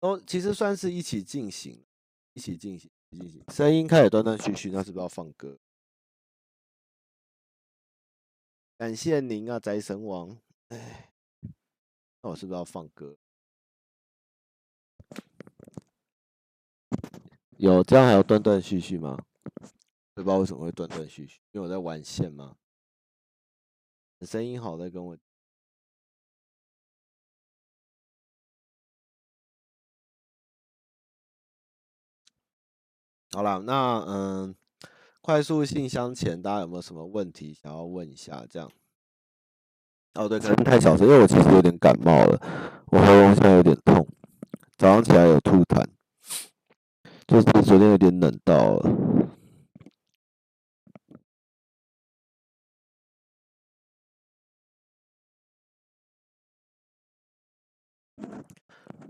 [0.00, 1.86] 都其实算是一起进行，
[2.32, 3.44] 一起进行，一起进行。
[3.54, 5.56] 声音开始断断续续，那是不是要放歌？
[8.80, 10.38] 感谢您啊，宅神王。
[10.68, 11.12] 哎，
[12.22, 13.14] 那我是不是要放歌？
[17.58, 19.22] 有这样还有断断续续吗？
[20.14, 22.56] 不知道为什么会断断续续，因为我在玩线吗？
[24.22, 25.18] 声音好，在跟我。
[33.32, 34.56] 好了，那嗯，
[35.30, 38.44] 快速信箱前大家有没有什么问题想要问一下？
[38.50, 38.68] 这样。
[40.14, 42.36] 哦，对，可能太小声，因为我其实有点感冒了，
[42.86, 44.04] 我喉咙现在有点痛，
[44.76, 45.86] 早上起来有吐痰，
[47.28, 48.90] 就是昨天有点冷到了。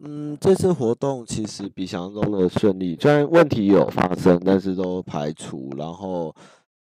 [0.03, 5.69] 嗯，这次活动其实比想象中的顺利，虽然问题有发生，但是都排除。
[5.77, 6.35] 然后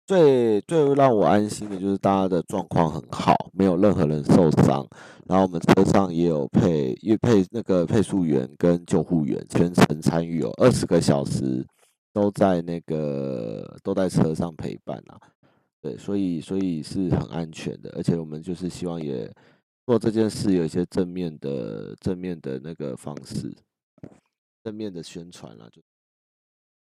[0.05, 4.87] 最最让我安心的就是大家的状况很好，没有任何人受伤。
[5.25, 11.65] 然后我们车上也有配，也配那个配速员跟救护员全程参与哦，二十个小时
[12.13, 15.17] 都在那个都在车上陪伴啊。
[15.81, 19.27] 对，所以所以是很安全的，而且我们就是希望也。
[19.85, 23.53] 做这件事有一些正面的正面的那个方式，
[24.63, 25.81] 正面的宣传啦，就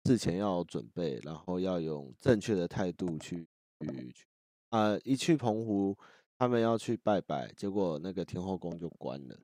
[0.05, 3.47] 事前要准备，然后要用正确的态度去
[3.79, 4.25] 去去
[4.69, 5.97] 啊、一去澎湖，
[6.37, 9.39] 他们要去拜拜，结果那个天后宫就关了，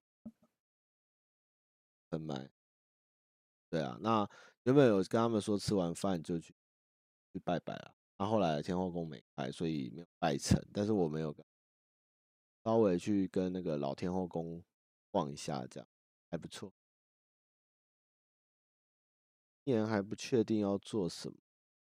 [2.09, 2.49] 很慢。
[3.69, 4.29] 对啊，那
[4.63, 6.53] 原本有跟他们说吃完饭就去
[7.31, 11.33] 去拜拜了，那后后来天后宫没开，所以没有拜成，但是我没有。
[12.63, 14.63] 稍微去跟那个老天后宫
[15.11, 15.87] 逛一下，这样
[16.31, 16.71] 还不错。
[19.65, 21.37] 今年还不确定要做什么。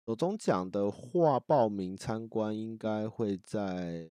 [0.06, 4.10] 手中奖的话，报名参观应该会在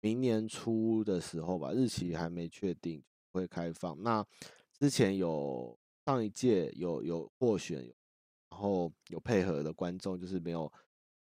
[0.00, 3.02] 明年初的时候吧，日期还没确定
[3.32, 4.02] 会开放。
[4.02, 4.26] 那
[4.78, 7.82] 之前有上一届有有获选，
[8.50, 10.70] 然后有配合的观众，就是没有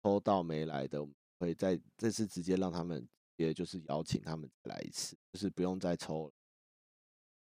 [0.03, 1.05] 抽到没来的，
[1.39, 3.09] 会在这次直接让他们。
[3.37, 6.33] 也就是邀请他们来一次，就是不用再抽了。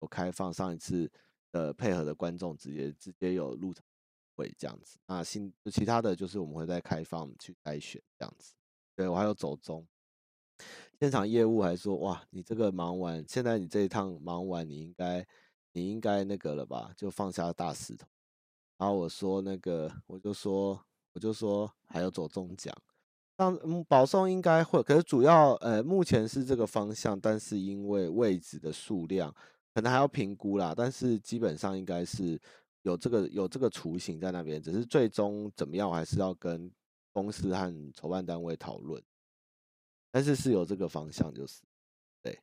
[0.00, 1.10] 我开放上一次
[1.52, 3.84] 的配合的观众直接直接有入场
[4.34, 4.98] 会这样子。
[5.06, 8.54] 那新其他的就是我们会再开放去筛选这样子。
[8.94, 9.86] 对，我还有走中，
[11.00, 15.26] 现场业务还说哇，你这个忙完，现在你这一趟忙完，你应该
[15.72, 18.06] 你应该那个了吧，就放下大石头。
[18.76, 22.76] 然后我说那个，我就说我就说还有走中奖。
[23.36, 29.34] 像嗯，保送应该会，可是主要呃，目前是这个方向，但是因为位置的数量
[29.74, 32.40] 可能还要评估啦，但是基本上应该是
[32.82, 36.70] 有这个有这个雏形在那边，只是最终怎么样，还是要跟
[37.12, 39.02] 公司和筹办单位讨论，
[40.12, 41.60] 但是是有这个方向，就是
[42.22, 42.38] 对，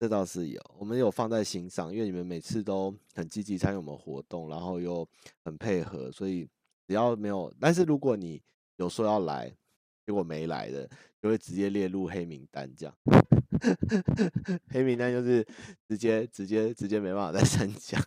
[0.00, 5.08] 这倒是有，我们有放在心上，因为你们每次都很积极参与我们活动，然后又
[5.44, 6.44] 很配合，所以
[6.88, 8.42] 只要没有，但是如果你
[8.78, 9.56] 有说要来。
[10.06, 10.88] 结果没来的，
[11.20, 12.96] 就会直接列入黑名单，这样。
[14.70, 15.44] 黑名单就是
[15.88, 17.98] 直接、直接、直接没办法再 参加。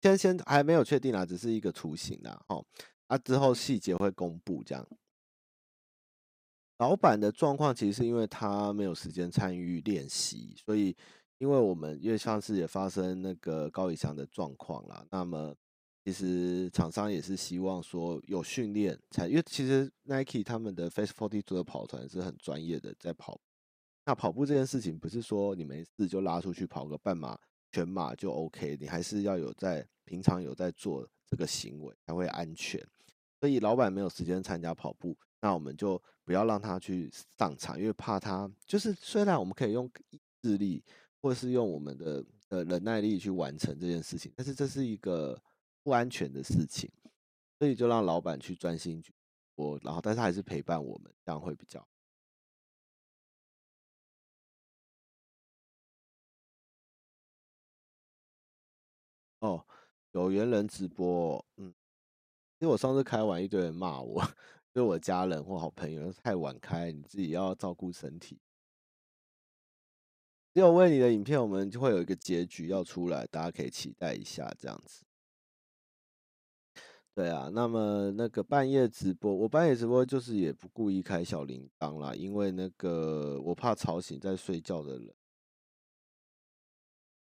[0.00, 2.42] 先先还没有确定啊，只是一个雏形啦。
[2.48, 2.64] 哦，
[3.08, 4.88] 啊之后细节会公布这样。
[6.78, 10.96] 老板的状况其实是因为他没有时间参与练习，所以。
[11.42, 15.52] 因为我们因为上次也发生那个高以翔的状况啦，那么
[16.04, 23.40] 其实厂商也是希望说有训练才，因为其实 Nike 他们的 Face Forty Two 的跑团是很专业的在跑。
[24.04, 27.36] 那跑步这件事情不是说你没事就拉出去跑个半马、
[27.72, 32.80] 全马就 OK，你还是要有在平常有在做这个行为才会安全。
[33.40, 40.84] 所以老板没有时间参加跑步，那我们就不要让他去上场，因为怕他就是虽然我们可以用意志力。
[41.22, 45.40] 或是用我们的呃忍耐力去完成这件事情，但是这是一个
[45.84, 46.90] 不安全的事情，
[47.58, 49.14] 所以就让老板去专心去
[49.54, 51.86] 播，然后但是还是陪伴我们，这样会比较。
[59.38, 59.64] 哦，
[60.10, 61.72] 有缘人直播，嗯，
[62.58, 64.22] 因为我上次开完一堆人骂我，
[64.74, 68.40] 就我家人或好朋友太晚开，你自己要照顾身体。
[70.54, 75.02] 只有为你的影片，我们就会有一个结局要出来，大家可以期待一下，这样子。
[77.14, 85.14] 对啊，那么那个半夜直播，我半夜直播就是也不故意开小铃铛啦，因为那个我怕吵醒在睡觉的人，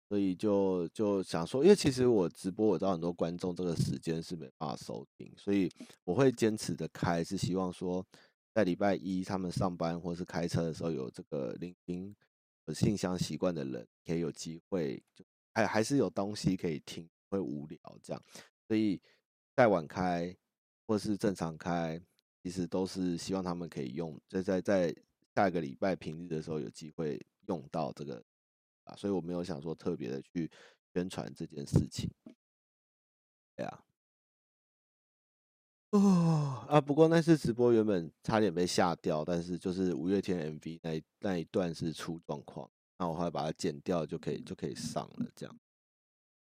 [0.09, 5.69] 所以就就想说，因为其实我直播，我知道很多观众这个时间是没办法收听，所以
[6.03, 8.05] 我会坚持的开，是希望说
[8.53, 12.15] 在礼拜一他们上班或是开车的时候有这个聆听。
[12.73, 18.23] 信箱习惯的人可以有机会，就还还是有东西可以听，会无聊这样，
[18.67, 19.01] 所以
[19.55, 20.35] 再晚开
[20.87, 22.01] 或是正常开，
[22.43, 24.95] 其实都是希望他们可以用，在在在
[25.35, 28.23] 下一个礼拜平日的时候有机会用到这个
[28.83, 30.49] 啊，所以我没有想说特别的去
[30.93, 32.09] 宣传这件事情，
[33.55, 33.83] 对啊。
[35.91, 36.79] 哦啊！
[36.79, 45.25] 不过那次直播原本差点被下掉，但是就是五月天 MV 那那一段是出状况，那我后来把它剪掉就可以就可以上了。
[45.35, 45.59] 这样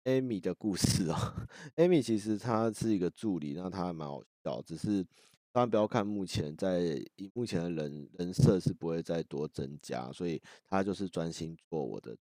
[0.04, 1.46] ，Amy 的故事哦，
[1.76, 5.04] Amy 其实她是一个助理，那她还蛮好笑，只是
[5.52, 7.00] 当然不要看目前在
[7.32, 12.16] 目前的人人设是不会再多增加，所以她就是专心做我的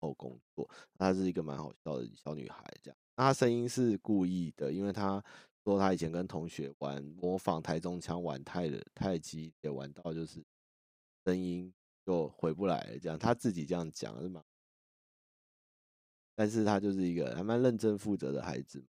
[0.00, 0.66] 后工作。
[0.96, 5.22] 她是一个蛮好笑的小女孩，这样，那她声音是故意的，因为她。
[5.64, 10.42] 说他以前跟同学玩模仿台中腔玩太的太极，也玩到就是
[11.24, 11.72] 声音
[12.06, 14.42] 就回不来了，这样他自己这样讲是吗？
[16.34, 18.82] 但是他就是一个还蛮认真负责的孩子。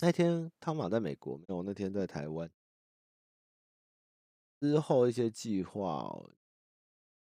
[0.00, 2.50] 那天汤马在美国没有，那天在台湾。
[4.60, 6.28] 之后一些计划，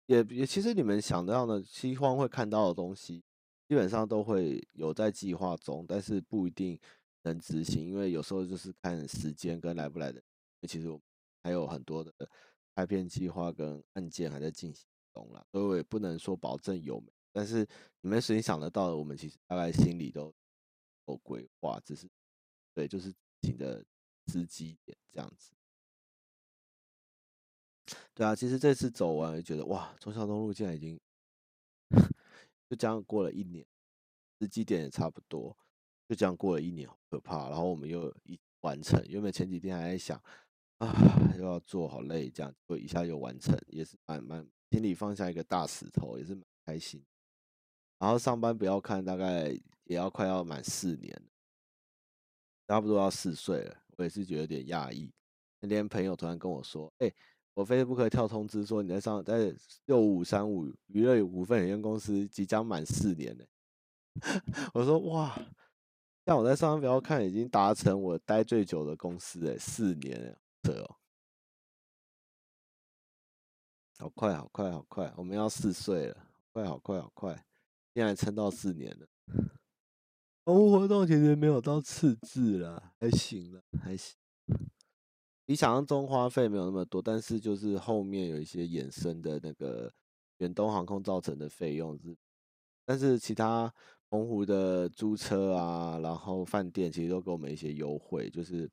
[0.06, 3.24] 也也其实你们想到的，希望会看到的东西，
[3.66, 6.78] 基本上都会有在计划中，但是不一定。
[7.22, 10.22] 能执行，因为有时候就是看时间跟来不来的。
[10.68, 11.00] 其实我
[11.42, 12.12] 还有很多的
[12.74, 17.02] 拍片计划跟案件还在进行中啦，所以我也不能说保证有。
[17.32, 17.66] 但是
[18.00, 20.34] 你们谁想得到的，我们其实大概心里都
[21.06, 22.08] 有规划，只是
[22.74, 23.84] 对，就是自己的
[24.26, 25.52] 时机点这样子。
[28.14, 31.00] 对啊，其实这次走完，觉得哇，中孝东路现在已经
[32.68, 33.66] 就这样过了一年，
[34.40, 35.56] 时机点也差不多。
[36.10, 37.48] 就这样过了一年，可怕。
[37.48, 40.20] 然后我们又一完成，原本前几天还在想
[40.78, 40.92] 啊，
[41.38, 47.00] 又要做好累，这样就一下又完成，也是蛮蛮心里放下一个大石头，也是蛮开心。
[48.00, 49.50] 然后上班不要看，大概
[49.84, 51.22] 也要快要满四年，
[52.66, 55.12] 差不多要四岁了，我也是觉得有点讶异。
[55.60, 57.12] 那天朋友突然跟我说：“哎、
[57.54, 59.54] 我 Facebook 跳通知说你在上在
[59.84, 63.46] 六五三五娱乐股份有限公司即将满四年了。
[64.74, 65.38] 我说哇，
[66.26, 70.38] 像我在上方标看已经达成我待最久的公司哎，四年了
[70.82, 70.96] 哦，
[73.98, 77.44] 好快好快好快，我们要四岁了，快好快好快，
[77.94, 79.06] 现在撑到四年了。
[80.44, 84.16] 澎湖活动其实没有到次字啦，还行了，还行。
[85.44, 89.92] 比想象中花费没有那么多，但是就是后面有一些衍生的那个
[90.38, 92.16] 远东航空造成的费用是，
[92.84, 93.72] 但是其他
[94.10, 98.68] 澎湖的租车啊，然后饭店其实都给我们一些优惠，就是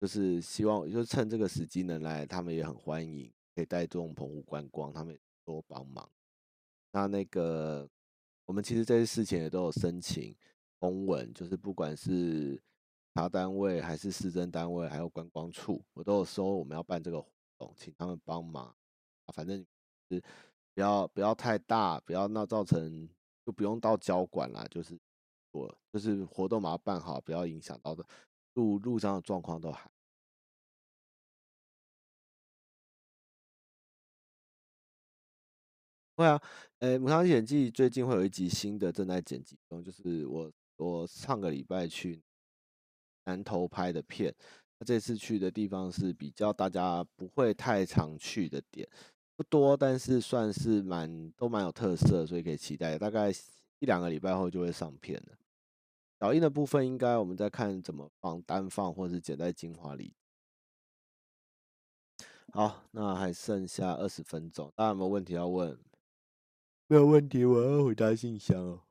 [0.00, 6.08] 就是希望就趁这个时机能来，他们也很欢迎，可以带动澎湖观光，他们也多帮忙。
[6.92, 7.86] 那那个
[8.46, 10.34] 我们其实这些事情也都有申请
[10.78, 12.58] 公文，就是不管是。
[13.18, 17.26] 查单位还是市政单位，还有观光处，我都有收我们要办这个活
[17.56, 18.76] 动，请他们帮忙。
[19.32, 19.64] 反正
[20.10, 20.22] 是
[20.74, 23.08] 不要不要太大，不要闹造成，
[23.46, 24.66] 就不用到交管啦。
[24.70, 24.98] 就是
[25.52, 28.04] 我就是活动把它办好，不要影响到的
[28.52, 29.90] 路路上的状况都还。
[36.16, 36.38] 会啊，
[36.80, 42.22] 诶，《母汤历险记》最近会有一集新的正在剪辑中，就是我我上个礼拜去。
[43.28, 44.32] 南投拍的片，
[44.78, 48.88] 那这次去的地方是比较大家不会太常去的点，
[49.36, 52.98] 不多，但是算是蛮都蛮有特色，所以可以期待。
[52.98, 53.30] 大概
[53.78, 55.36] 一两个礼拜后就会上片了。
[56.18, 60.14] 导印的部分应该我们再看怎么放，单放或是剪在精华里。
[62.52, 65.78] 好，那还剩下二十分钟，大家有没有问题要问？
[66.86, 68.85] 没有问题，我要回答信箱哦。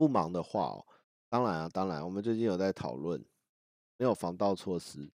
[0.00, 0.86] 不忙的话哦，
[1.28, 3.22] 当然啊，当然，我们最近有在讨论，
[3.98, 5.10] 没有防盗措施，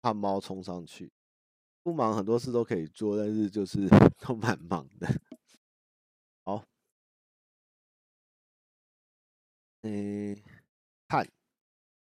[0.00, 1.12] 怕猫冲上去。
[1.82, 3.86] 不忙，很多事都可以做，但是就是
[4.26, 5.06] 都蛮忙的。
[6.42, 6.64] 好，
[9.82, 10.34] 嗯，
[11.06, 11.28] 看，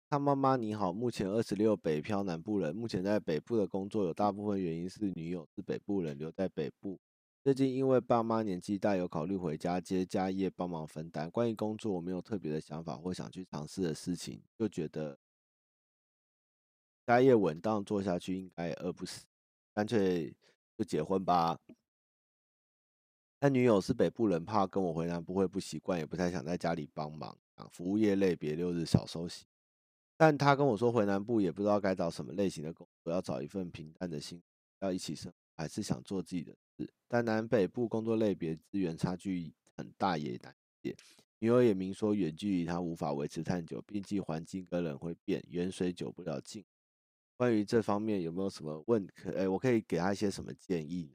[0.09, 6.99] 看妈妈你好，目前二十六北漂南部人，目前在北部的工作有大部分原因是女友是北部人，留在北部。
[7.47, 11.31] 最近因为爸妈年纪大，有考虑回家接家业帮忙分担。
[11.31, 15.17] 关于工作，我没有特别的想法或想去尝试的事情，就觉得
[17.07, 19.25] 家业稳当做下去应该饿不死，
[19.73, 20.35] 干脆
[20.77, 21.57] 就结婚吧。
[23.39, 27.69] 但女友是北部人，怕跟我回南部会不习惯，也不太想在家里帮忙啊。
[27.71, 29.45] 服务业类别六日少休息，
[30.17, 34.43] 但他跟我说回南部也不知道该找什么类型的工作，要找一份平淡的薪，
[34.81, 36.89] 要一起生，还是想做自己的事。
[37.09, 40.95] 但南北部工作类别资源差距很大，也难解。
[41.39, 46.65] 女友也明说，远距离他无法维持太久，毕竟环境跟人会变，远水久不了近。
[47.37, 49.13] 关于这方面有没有什么问题？
[49.37, 51.11] 哎，我可以给他一些什么建议？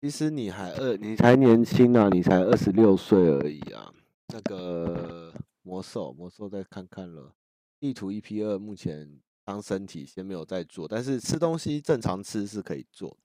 [0.00, 3.92] 其实你还二，你才年轻啊，你才二十六岁而已啊。
[4.28, 5.32] 那个
[5.62, 7.34] 魔兽，魔兽再看看了。
[7.78, 9.20] 地图 EP 二目前。
[9.46, 13.16] 当身体先没有在做，但是吃东西正常吃是可以做。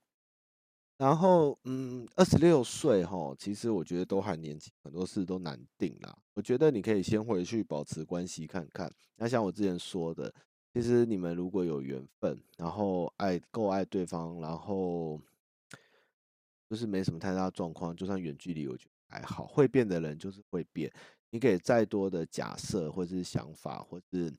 [0.98, 6.16] 然后，嗯，二十六岁哈，其实我觉得都还年轻，很多事都难定啦。
[6.36, 8.94] 我觉得你可以先回去保持关系看看。
[9.16, 10.32] 那像我之前说的，
[10.72, 15.20] 其实你们如果有缘分，然后爱够爱对方，然后
[16.70, 19.48] 就是没什么太大状况，就算远距离，我觉得还好。
[19.48, 20.94] 会变的人就是会变，
[21.32, 24.32] 你给再多的假设或者是想法，或是。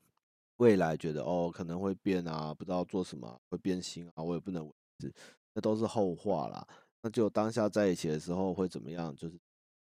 [0.57, 5.11] 未来觉得哦，可能会变啊，不知道做什么会变心啊，我也不能维持，
[5.53, 6.65] 那都是后话啦。
[7.01, 9.13] 那就当下在一起的时候会怎么样？
[9.15, 9.37] 就是，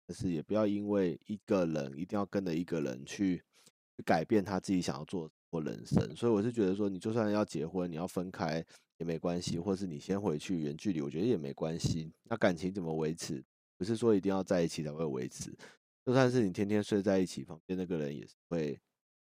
[0.07, 3.43] 但是也不要因为一个人一定要跟着一个人去，
[4.05, 6.15] 改变他自己想要做过人生。
[6.15, 8.65] 所以我是觉得说，你就算要结婚，你要分开
[8.97, 12.11] 也没关系，或是你先回去远距离，我觉得也没关系。
[12.23, 13.43] 那感情怎么维持？
[13.77, 15.53] 不是说一定要在一起才会维持，
[16.05, 18.79] 就算是你天天睡在一起，旁边那个人也是会。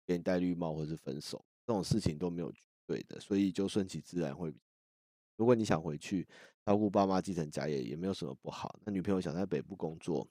[0.07, 4.53] 给你戴绿帽或是分手，这种事情都没有绝对的，所以就顺其自然会。
[5.37, 6.27] 如果你想回去
[6.65, 8.79] 照顾爸妈、继承家业，也没有什么不好。
[8.85, 10.27] 那女朋友想在北部工作，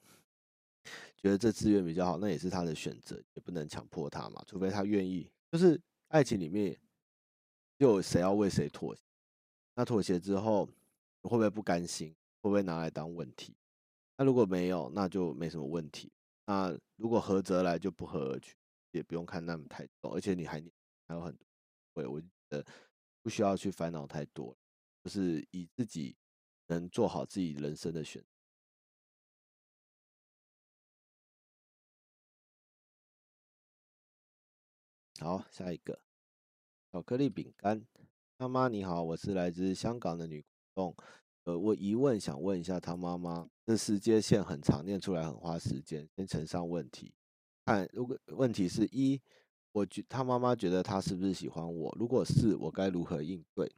[1.18, 4.42] 觉得这资源比较好，那也是她的选择，也不能强迫她嘛。
[4.48, 5.30] 除非她愿意。
[5.52, 6.80] 就是爱情里面，
[7.78, 9.02] 就谁要为谁妥协？
[9.76, 10.66] 那妥协之后，
[11.24, 12.16] 会不会不甘心？
[12.42, 13.56] 会不会拿来当问题？
[14.18, 16.12] 那如果没有，那就没什么问题。
[16.46, 18.56] 那如果合则来，就不合而去。
[18.94, 20.62] 也不用看那么太多，而且你还
[21.08, 21.46] 还有很多，
[21.94, 22.66] 对，我觉得
[23.22, 24.56] 不需要去烦恼太多，
[25.04, 26.16] 就是以自己
[26.68, 28.24] 能做好自己人生的选
[35.18, 35.26] 择。
[35.26, 36.00] 好，下一个
[36.92, 37.86] 巧克力饼干。
[38.38, 40.96] 汤妈你好，我是来自香港的女观众，
[41.46, 47.14] 呃，我疑问想问一下他妈妈，这时间线很长，念出来很花时间，先呈上问题。
[47.66, 49.20] 看，如果问题是一，
[49.72, 51.96] 我觉他妈妈觉得他是不是喜欢我？
[52.00, 53.72] 如果是，我该如何应对？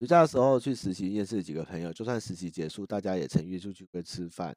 [0.00, 1.92] 暑假的时候去实习，认识几个朋友。
[1.92, 4.52] 就算实习结束，大家也曾约出去会吃饭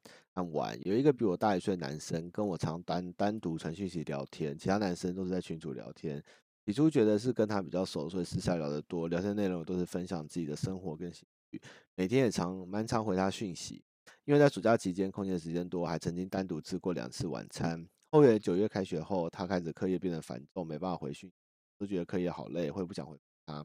[0.52, 0.76] 玩。
[0.84, 6.20] 有一个比我大一岁的男生，跟我常单单独传讯息聊天，其他男生都是在群组聊天。
[6.64, 11.62] 起初觉得是跟他比较熟，所以私下聊得多，聊天内容都是分享自己的生活跟兴趣。
[11.94, 13.84] 每天也常蛮常回他讯息，
[14.26, 17.88] 因为在暑假期间空闲时间多，还曾经单独吃过两次晚餐。
[18.10, 21.30] 后月九月开学后，他开始课业变得繁重，没办法回讯，
[21.78, 23.16] 都觉得课业好累，会不想回
[23.46, 23.64] 他。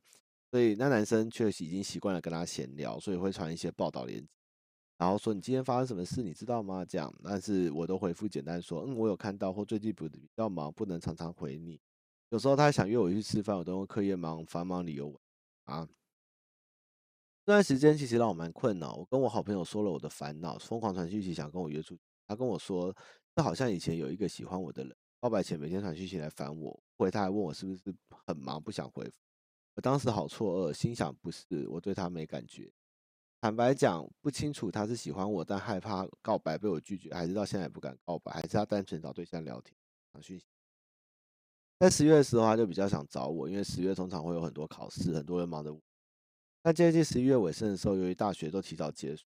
[0.51, 4.28] 所以那男生却已经习惯了跟他闲聊，所以会传一些报道链接，
[4.99, 6.86] 然后说你今天发生什么事，你知道吗？
[6.86, 11.80] 这样，但是我都回复简单说，嗯，我有看到，或最近不比较忙，不能常常回你。
[12.30, 15.20] 有时候他想约我去吃饭，我都用课业忙、繁忙理由
[15.64, 15.89] 啊。
[17.44, 22.02] 这段时间其实让我蛮困扰，我跟我好朋友说了我的烦恼，疯狂传讯息想跟我约出去。
[22.28, 22.96] 他跟我说，
[23.36, 27.82] 这好像以前有一个喜欢我的人，告白前每天传讯息来烦我，回他还问我是不是
[28.28, 29.12] 很忙不想回复。
[29.76, 32.72] 我当时好错愕，心想不是，我对他没感觉。
[33.42, 39.76] 坦白讲，不清楚他是喜欢我，但害怕告白被我拒绝，还是到现在也不敢告白，还是他单纯找对象聊天。
[41.80, 45.76] 在十月的时候，他就比较想找我，因为十月通常会有很多考试，很多人忙着。
[46.64, 49.26] 那接近十一月尾声的时候，由于大学都提早结束，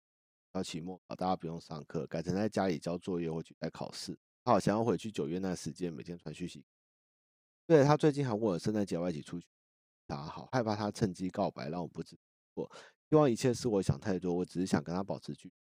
[0.53, 4.17] 要期末考，大家不用上课，改成在家里交作业或举办考试。
[4.43, 6.65] 他好想要回去九月那时间，每天传讯息。
[7.65, 9.47] 对，他最近还问我圣诞节要一起出去。
[10.05, 12.17] 打好害怕他趁机告白，让我不知
[12.55, 12.69] 我
[13.09, 15.53] 希望一切是我想太多，我只是想跟他保持距离。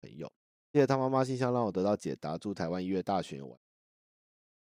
[0.00, 0.26] 朋友，
[0.72, 2.36] 谢谢他妈妈信箱让我得到解答。
[2.36, 3.56] 祝台湾音乐大学完。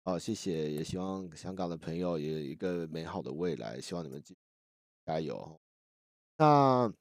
[0.05, 4.23] 好，谢谢，也希望香港的朋友也有一个美好的未来，希望你们
[5.05, 5.61] 加油。
[6.39, 6.93] 那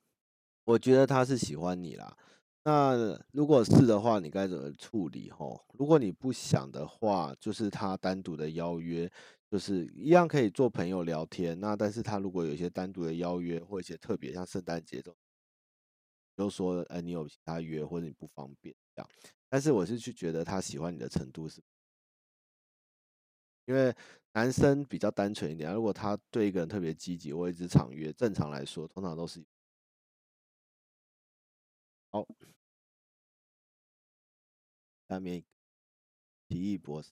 [0.63, 2.17] 我觉得他是喜欢你啦。
[2.63, 5.29] 那如果是的话，你该怎么处理？
[5.29, 9.11] 吼，如果你不想的话，就是他单独的邀约。
[9.51, 15.15] 就是一样可以做朋友聊天，那但是他如果有一些单独的邀约，或一些特别像圣诞节这种，
[16.35, 19.09] 就说哎，你有其他约或者你不方便这样，
[19.47, 21.61] 但是我是去觉得他喜欢你的程度是，
[23.65, 23.93] 因为
[24.33, 29.43] 男生比较单纯一点，如果他对一个人特别积极，我一直常约，正常来说通常都是
[32.11, 32.25] 好。
[35.07, 35.43] 下面
[36.49, 37.11] 奇异博士。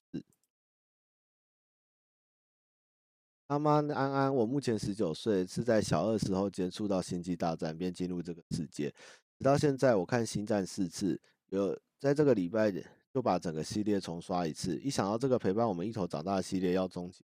[3.46, 8.90] 妈妈安安，我目前十九岁，是在小二时候接触到《星际大战》，便进入这个世界。
[9.38, 12.72] 直到现在，我看《星战》四次，有在这个礼拜
[13.14, 14.76] 就把整个系列重刷一次。
[14.80, 17.24] 一想到这个陪伴我们一同长大的系列要终结，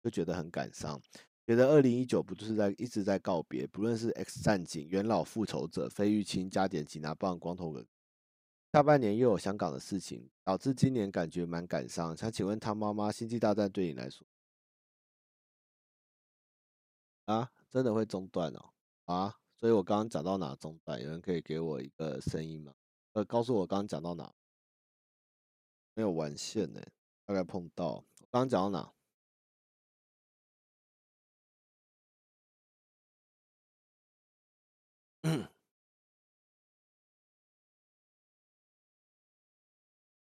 [0.00, 1.02] 就觉得很感伤。
[1.44, 3.66] 觉得二零一九不就是在一直在告别？
[3.66, 7.84] 不论是 X 战警、元老复仇者、费玉清、加点吉拿棒、光头哥，
[8.72, 12.16] 下半年又有香港的事情，导致今年感觉蛮感伤。
[12.16, 14.24] 想请问他妈妈，《星际大战》对你来说？
[17.24, 18.70] 啊，真的会中断哦！
[19.06, 21.02] 啊，所以我刚刚讲到哪中断？
[21.02, 22.72] 有人可以给我一个声音吗？
[23.14, 24.32] 呃，告诉我刚刚讲到哪？
[25.96, 26.80] 没有完线呢，
[27.24, 28.04] 大概碰到。
[28.30, 28.92] 刚刚讲到哪？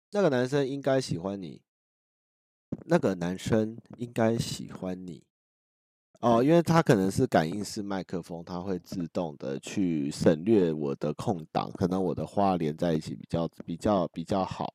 [0.09, 1.61] 那个男生应该喜欢你。
[2.85, 5.30] 那个男生应该喜欢你。
[6.21, 14.71] 哦，因为它可能是感应式麦克风，它会自动的去省略我的空档，可能我的话连在一起比较比较比较好。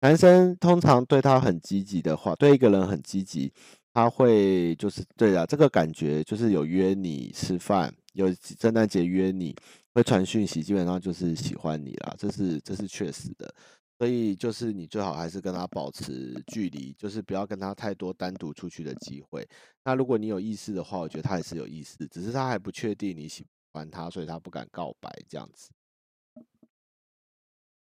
[0.00, 3.50] 男生通常对他很积极的话，对一个人很积极，
[3.94, 8.30] 他会就是对啊，这个感觉就是有约你吃饭，有
[8.60, 9.56] 圣诞节约你，
[9.94, 13.54] 会传讯息，基本上就是喜欢你啦，这是这是确实的。
[14.02, 19.48] 所以就是你最好还是跟他保持距离，就是不要跟他太多单独出去的机会。
[19.84, 25.70] 那如果你有意思的话，我觉得他也是有意思，只是他还不确定你喜欢他，所以他不敢告白这样子。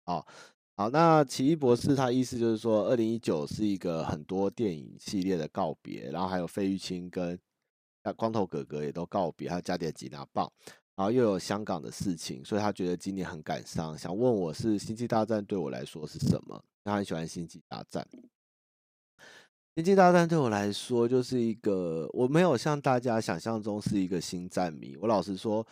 [0.03, 0.27] 好，
[0.75, 7.39] 好，那奇异博士他意思就是说，二零一九是一个很多电影系列的告别，然后还有费玉清跟
[8.17, 10.51] 光头哥哥也都告别，还有加点吉拿棒。
[10.99, 16.61] 然后又有香港的事情，所以他觉得今年很感伤，想问我是《星际大战》对我来说是什么？
[16.83, 18.05] 他很喜欢《星际大战》。
[19.77, 24.97] 《星际大战》对我来说就是一个，我没有像大家想象中是一个星战迷。
[24.97, 25.65] 我老实说，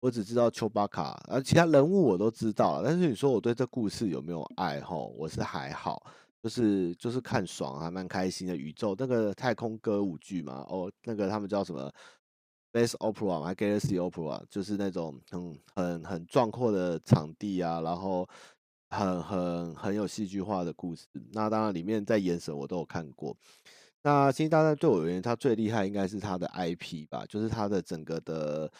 [0.00, 2.80] 我只知道丘巴卡，而其他人物我都知道。
[2.82, 4.80] 但是你说我对这故事有没有爱？
[4.80, 6.02] 吼，我是还好，
[6.42, 8.56] 就是就是看爽，还蛮开心的。
[8.56, 11.92] 宇宙那个太空歌舞剧嘛，哦，那个他们叫什么
[12.72, 18.28] ？Space Opera 还 Galaxy Opera，就是那种很很很壮阔的场地啊，然后
[18.90, 21.06] 很很很有戏剧化的故事。
[21.32, 23.36] 那当然里面在演什么我都有看过。
[24.02, 28.70] 那星际大战对我而言，它最厉害应该是它的 IP 吧，就是它的整个的。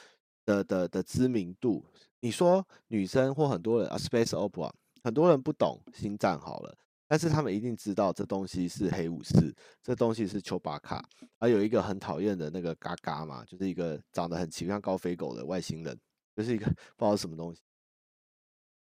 [0.47, 1.84] 的的的知名度，
[2.20, 4.72] 你说女生或很多人啊，Space Opera，
[5.05, 6.74] 很多人不懂星战好了，
[7.11, 9.53] 但是他们一定知道这东西是黑武士，
[9.83, 11.05] 这东西是丘巴卡，
[11.41, 15.99] 还有一个很讨厌的那个嘎嘎嘛，就是一个长得很奇像高飞狗的外星人，
[16.37, 16.65] 就是一个
[16.97, 17.61] 不知道什么东西。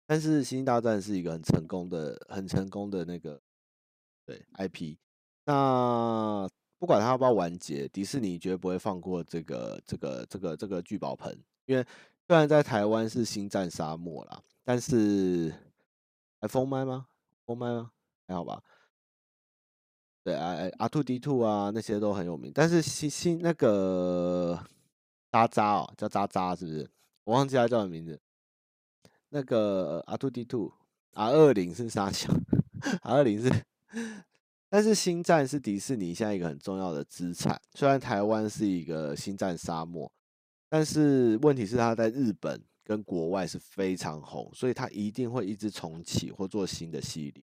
[0.07, 3.41] 但是星际大战是一个很成功的、很成功的那个
[4.25, 4.95] 对 IP，
[5.43, 6.49] 那。
[6.79, 11.33] 不管它要不要完结，迪士尼绝对不会放过这个这个这个这个聚宝盆。
[11.65, 11.87] 因为
[12.27, 15.53] 虽然在台湾是星战沙漠啦，但是
[16.41, 17.07] 还封麦吗？
[17.45, 17.89] 封麦吗？
[18.27, 18.61] 还好吧。
[20.23, 22.51] 对，哎，R2D2 啊，那些都很有名。
[22.53, 24.57] 但是新新那个
[25.31, 26.89] 渣渣哦，叫渣渣是不是？
[27.25, 28.19] 我忘记他叫什么名字。
[29.29, 32.33] 那个 R2D2，R20 是啥小
[33.01, 33.65] ？R20 是。
[34.69, 37.61] 但是星战是迪士尼现在一个很重要的资产。
[37.73, 40.11] 虽然台湾是一个星战沙漠，
[40.69, 47.43] 但是问题是它在日本跟国外是非常红，所以它一定会一直重启或做新的系列。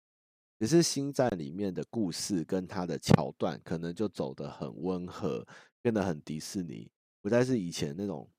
[0.61, 5.43] 只是星战里面的故事跟它的桥段可能就走得很温和，
[5.81, 6.87] 变得很迪士尼，
[7.19, 8.29] 不再是以前那种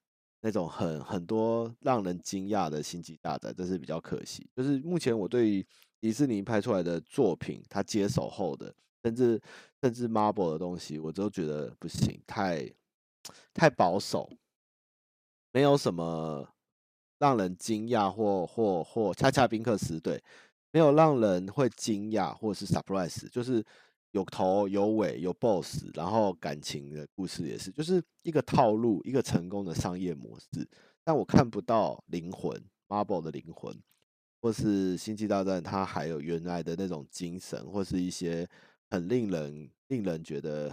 [0.40, 4.48] 那种很很多让人惊讶的星际大战，这是比较可惜。
[4.54, 5.66] 就是目前我对于。
[6.02, 9.40] 迪士尼拍出来的作品，他接手后的，甚至
[9.80, 12.68] 甚至 Marvel 的东西，我都觉得不行，太
[13.54, 14.28] 太保守，
[15.52, 16.52] 没有什么
[17.20, 20.20] 让人惊讶或或或恰恰宾克斯对，
[20.72, 23.64] 没有让人会惊讶或是 surprise，就是
[24.10, 30.68] 有头有尾有 boss，然后感情的故事也是，就是一个套路，一个成功的商业模式，
[31.04, 33.80] 但我看不到灵魂，Marvel 的灵魂。
[34.44, 38.44] 或是星际大战，它还有原来的那种精神，或是一些
[38.90, 40.68] 很令人令人觉得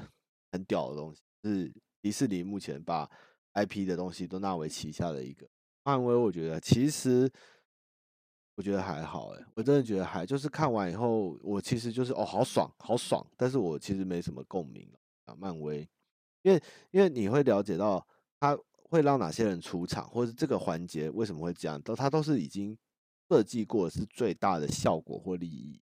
[0.51, 1.71] 很屌的东西，是
[2.01, 3.07] 迪士尼目前把
[3.53, 5.47] IP 的东西都纳为旗下的一个。
[5.83, 7.31] 漫威，我觉得其实
[8.59, 14.85] 我觉得还好，哎，我真的觉得还就是看完以后，我其实就是哦，好爽，好爽，但是我其实没什么共鸣
[15.23, 15.33] 啊。
[15.39, 15.87] 漫威，
[16.41, 18.05] 因为因为你会了解到
[18.37, 18.57] 他
[18.89, 22.77] 会让哪些人出场，或是这个环节为什么会这样，都他都是已经。
[23.31, 25.79] 设计过是最大的效果或利益，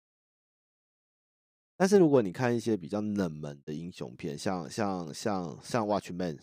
[1.77, 6.39] 但是如果你看一些比较冷门的英雄片，像像像像 Watchmen，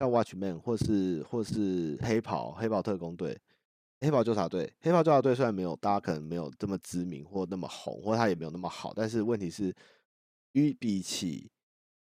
[0.00, 3.40] 像 Watchmen 或是或是黑袍黑袍特工队、
[4.02, 9.72] 黑袍纠察队、黑袍纠察队虽然没有大家可能没有这么知名或那么红，或他也没有那么好，但是问题是，
[10.54, 11.48] 与比起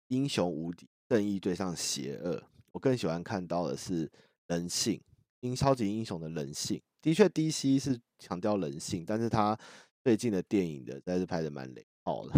[0.07, 4.11] 英雄无敌、正义对上邪恶，我更喜欢看到的是
[4.47, 4.99] 人性，
[5.41, 6.81] 英超级英雄的人性。
[7.03, 9.55] 的确，DC 是强调人性，但是他
[10.03, 12.33] 最近的电影的，但是拍的蛮雷好的。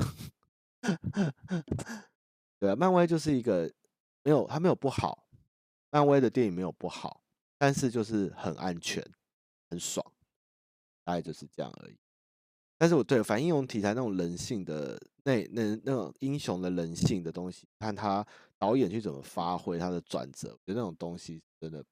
[2.60, 3.72] 对啊，漫威就是一个
[4.24, 5.26] 没有，他没有不好，
[5.90, 7.22] 漫威的电影没有不好，
[7.58, 9.02] 但是就是很安全，
[9.74, 10.06] 很爽，
[11.04, 11.98] 大概就是这样而已。
[12.78, 18.26] 但是我对反英雄题材那种人性的那那那种英雄的人性的东西，看他
[18.58, 21.84] 导演去怎么发挥他的转折，我觉得那种东西真的。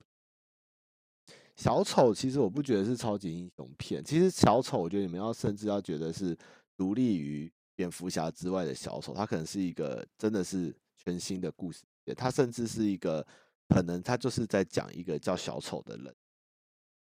[1.56, 6.38] 小丑其实我不觉得是超级英雄片，其实小丑我觉得你们要甚至要觉得是
[6.76, 11.84] 独立于蝙蝠侠之外的小丑，他可能是一个真的是全新的故事，
[12.18, 13.26] 他甚至是一个
[13.70, 16.14] 可能他就是在讲一个叫小丑的人，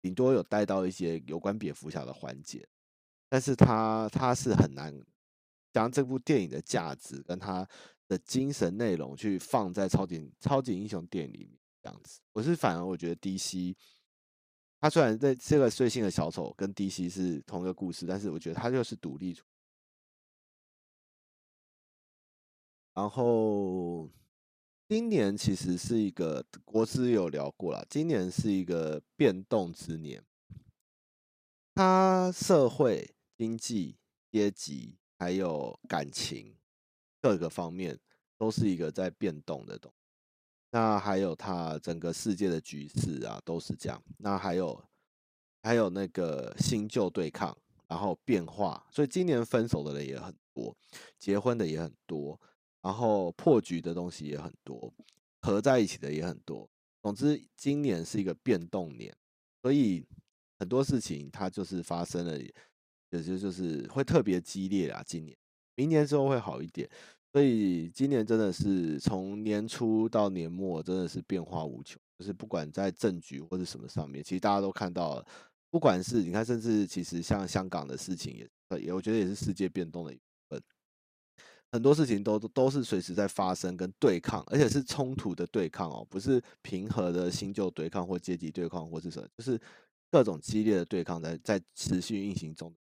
[0.01, 2.67] 顶多有带到一些有关蝙蝠侠的环节，
[3.29, 4.93] 但是他他是很难
[5.71, 7.67] 将这部电影的价值跟他
[8.07, 13.75] 的精神内容去放在超级超级英雄电影里面这样子，我是反而我觉得 DC。
[14.79, 19.45] 他虽然在这个最新的小丑跟 DC 是同一个故事，但是我觉得他就是独立出。
[22.93, 24.09] 然后
[24.91, 30.21] 今年其实是一个国师有聊过了，今年是一个变动之年。
[31.73, 33.95] 他社会、经济、
[34.29, 36.53] 阶级还有感情
[37.21, 37.97] 各个方面
[38.37, 39.97] 都是一个在变动的东西。
[40.71, 44.03] 那还有他整个世界的局势啊，都是这样。
[44.17, 44.83] 那还有
[45.63, 48.85] 还有那个新旧对抗，然后变化。
[48.91, 50.75] 所以今年分手的人也很多，
[51.17, 52.37] 结婚的也很多，
[52.81, 54.93] 然后破局的东西也很多，
[55.41, 56.67] 合在一起的也很多。
[57.01, 59.15] 总之，今年是一个变动年。
[59.61, 60.03] 所以
[60.57, 65.03] 很多事情它就是发生了，也就就是会特别激烈啊。
[65.05, 65.37] 今年、
[65.75, 66.89] 明年之后会好一点，
[67.31, 72.01] 所以今年真的是从年初到年末，真的是变化无穷。
[72.17, 75.25] 就是不管在政局或者什么上面，其实大家都看到了，
[75.69, 80.19] 不管是你看，甚至其实像香港的事情也也，我觉得也是世界变动的一。
[81.71, 89.59] 很多事情都都是随时在发生跟对抗，而且是冲突的对抗哦，不是平和的新旧对抗或阶级对抗或是什么，就是
[90.11, 92.75] 各种激烈的对抗在在持续运行中。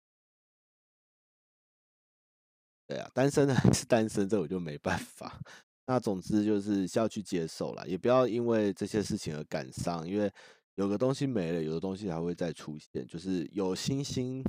[2.89, 5.41] 对啊，单身还是单身，这我就没办法。
[5.87, 10.29] 那总之就是需要去接受了，也不要因为这些事情而感伤，因为
[10.75, 13.07] 有个东西没了，有的东西还会再出现。
[13.07, 14.43] 就是有星星，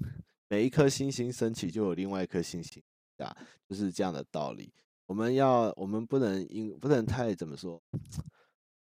[0.49, 2.81] 每一颗星星升起，就有另外一颗星星
[3.22, 3.36] 啊，
[3.67, 4.74] 就是这样的道理。
[5.05, 7.82] 我们要，我们不能因不能太怎么说，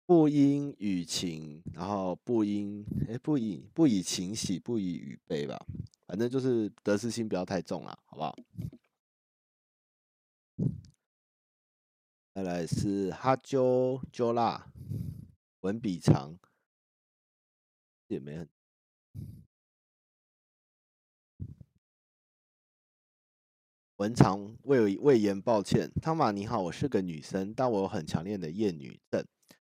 [0.06, 5.66] 不因雨晴，然后不因哎不以不以晴喜，不以雨悲吧。
[6.06, 8.36] 反正就是得失心不要太重啦，好不好？
[12.34, 14.72] 再来是哈啾啾啦，
[15.62, 16.38] 文笔长，
[18.08, 18.48] 也没很
[23.98, 29.26] 文长未未言抱歉，汤玛你好，我是个女生，但我有很强烈的厌女症，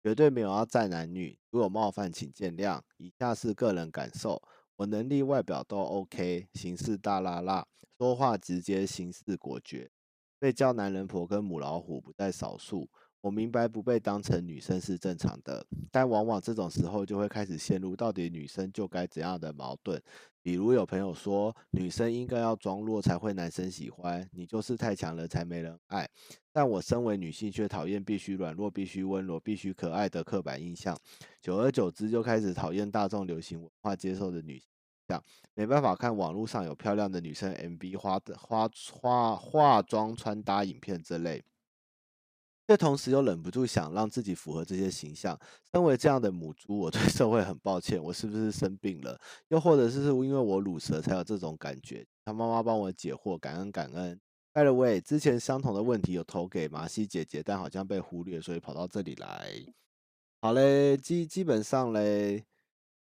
[0.02, 2.82] 绝对没有要赞男女，如有冒犯请见谅。
[2.98, 4.42] 以下是个人感受，
[4.78, 7.68] 我能力外表都 OK，行事大辣辣，
[8.00, 9.92] 说话直接，行事果决。
[10.40, 12.90] 被叫男人婆跟母老虎不在少数，
[13.22, 20.02] 我明白不被当成女生是正常的，但往往这种时候就会开始陷入到底女生就该怎样的矛盾。
[20.42, 26.10] 比如有朋友说女生应该要装弱才会男生喜欢，你就是太强了才没人爱，
[26.54, 30.98] 但我身为女性却讨厌必须软弱、必须温柔、必须可爱的刻板印象，
[31.42, 34.70] 久而久之就开始讨厌大众流行文化接受的女性。
[35.54, 41.44] 没办法看网络上有漂亮的女生 MV 花的花化化妆穿搭影片之类，
[42.68, 45.40] 却同时又忍不住想让自己符合这些形象。
[45.72, 49.20] 身为这样的母猪，我对社会很抱歉，我是不是生病了？
[49.48, 52.06] 又或者是因为我乳蛇才有这种感觉？
[52.26, 54.20] 他妈妈帮我解惑，感恩感恩。
[54.54, 59.50] By the way，之前相同的问题有投给麻西姐姐，但好像被忽略，所以跑到这里来。
[60.42, 62.44] 好嘞，基基本上嘞。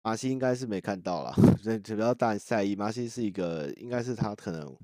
[0.05, 2.75] 马西应该是没看到啦，所以不要大在意。
[2.75, 4.77] 马西是一个，应该是他可能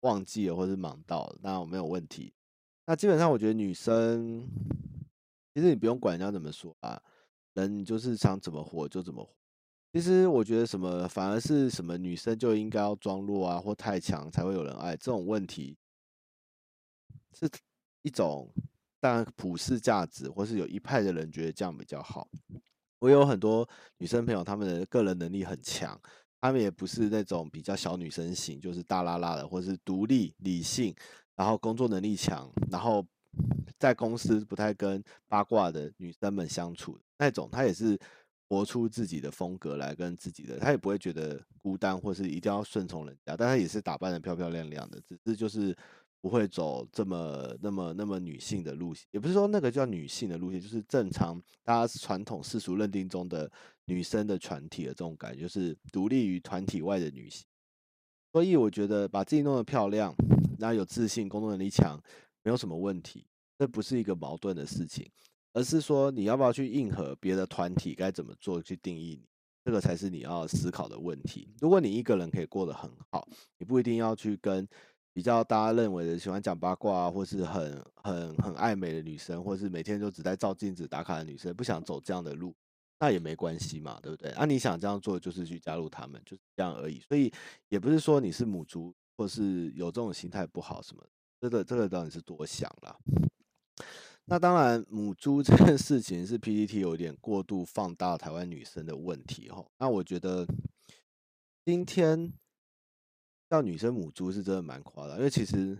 [0.00, 2.32] 忘记了或是忙到了，那我没有问题。
[2.86, 4.46] 那基本上我觉得女生，
[5.54, 7.00] 其实你不用管人家怎么说啊，
[7.54, 9.34] 人就是想怎么活就怎么活。
[9.92, 15.76] 其实我觉得什么反而是什么女生就应该要装弱啊，或太强才会有人爱，这种问题
[17.32, 17.48] 是
[18.02, 18.52] 一种
[19.00, 22.28] 当然普世价值，或是有一派的人觉得这样比较好。
[22.98, 23.68] 我有很多
[23.98, 25.98] 女生朋友，她们的个人能力很强，
[26.40, 30.92] 她们也不是那种比较小女生型，就是大拉拉的，或是独立理性，
[31.36, 33.04] 然后工作能力强，然后
[33.78, 37.98] 在公司不太跟八卦的女生们相处那种，她也是
[38.48, 45.76] 活出自己的风格来跟自己的，她也不会觉得孤单，或是一定要顺从人家，但她也是打扮的漂漂亮亮的，只是就是。
[46.24, 53.52] 不会走这么那么那么女性的路线，也不是说那个叫女性的路线，就是正常大家传统世俗认定中的
[53.84, 57.44] 女生的团体的这种感觉，就是独立于团体外的女性。
[58.34, 60.12] 所以我觉得把自己弄得漂亮，
[60.58, 61.96] 然后有自信、工作能力强，
[62.42, 63.24] 没有什么问题。
[63.56, 65.08] 这不是一个矛盾的事情，
[65.52, 69.28] 而是说你要不要去应和别的团体该怎么做去定义你，
[69.64, 71.48] 这个才是你要思考的问题。
[71.60, 73.24] 如果你一个人可以过得很好，
[73.58, 74.66] 你不一定要去跟。
[75.12, 82.52] 比较大家认为的喜欢讲八卦啊，或是很很很爱美的女生，或是每天都只在照镜子打卡的女生，不想走这样的路，
[82.98, 84.30] 那也没关系嘛，对不对？
[84.32, 87.00] 啊，你想这样做，就是去加入他们，就是这样而已。
[87.00, 87.32] 所以
[87.68, 91.04] 也不是说你是母猪，或是有这种心态不好什么，
[91.40, 92.96] 这个这个当然是多想了。
[94.24, 99.64] 那当然，母猪这件事情是 PPT 有点过度放大台湾女生的问题哈。
[99.78, 100.46] 那我觉得
[101.64, 102.32] 今天。
[103.50, 105.76] 叫女生母猪是真的蛮夸张，因为其实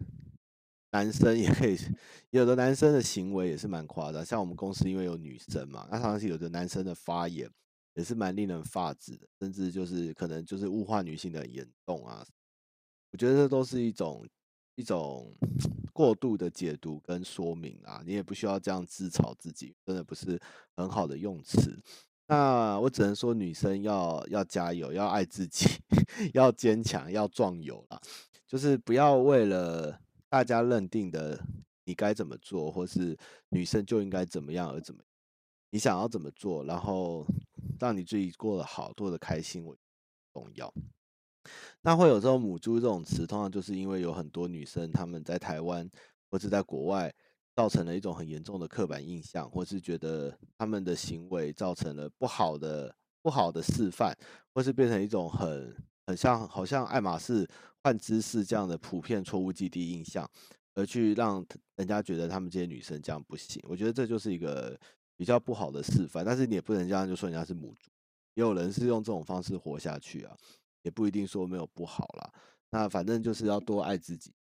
[0.95, 1.77] 男生也可以，
[2.31, 4.25] 有的男生的行为也是蛮夸张。
[4.25, 7.51] 像我们公司因为有女生嘛，那常常是有的男生的发言
[7.95, 12.25] 也是蛮令人发指的，甚至就是可能就是物化女性的严重啊。
[13.11, 14.25] 我觉得这都是一种
[14.77, 15.35] 一种
[15.93, 20.41] 过度的解读跟说明啊，你也不需要这样自嘲自己，真的不是
[20.77, 21.77] 很好的用词。
[22.29, 25.67] 那我只能说，女生要要加油，要爱自己，
[26.35, 28.01] 要坚强，要壮游啦。
[28.47, 30.01] 就是不要为了
[30.35, 31.41] 大家认定的
[31.85, 33.17] 你该怎么做，或是
[33.51, 35.01] 女生就应该怎么样而怎么，
[35.71, 37.25] 你想要怎么做，然后
[37.79, 39.77] 让你自己过得好，过得开心，我
[40.33, 40.75] 重要。
[41.83, 45.89] 那会有这种母猪这种词，通常就是因为有很多女生她们在台湾
[46.29, 47.15] 或是在国外，
[47.55, 54.13] 造成了一种很严重的刻板印象，或是觉得他们的行为造成了不好的不好的示范，
[54.53, 55.77] 或是变成一种很
[56.09, 57.49] 很像好像爱马仕
[57.85, 60.29] 换姿势这样的普遍错误既定印象，
[60.75, 61.45] 而去让
[61.77, 63.63] 人家觉得他们这些女生这样不行。
[63.69, 64.79] 我觉得这就是一个
[65.19, 67.91] 比较不好的示范，但是你也不能这样就说人家是母猪，
[68.33, 70.35] 也有人是用这种方式活下去啊，
[70.81, 72.33] 也不一定说没有不好啦。
[72.71, 74.33] 那反正就是要多爱自己，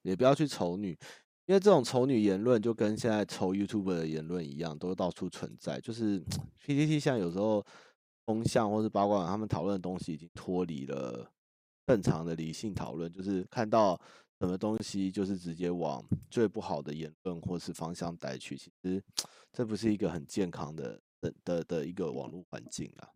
[0.00, 0.98] 也不要去丑女，
[1.44, 5.78] 因为这种丑女言论就跟现在丑 YouTube 的言论一样，都到处存在。
[5.78, 6.24] 就是
[6.64, 7.64] PTT 像有时候
[8.32, 11.30] 风向或是八卦，他们讨论的东西已经脱离了
[11.86, 14.00] 正常的理性讨论，就是看到
[14.40, 18.56] 什么东西就是直接往最不好的言论或是方向带去。
[18.56, 19.04] 其实
[19.52, 23.12] 这不是一个很健康的的的的一个网络环境啊。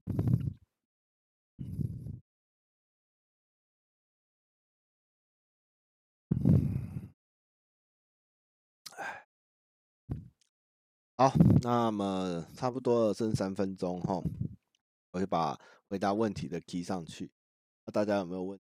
[11.18, 14.22] 好，那么差不多剩三分钟哈，
[15.16, 15.58] 我会把
[15.88, 17.30] 回答问题的贴上去。
[17.86, 18.60] 那大家有没有问？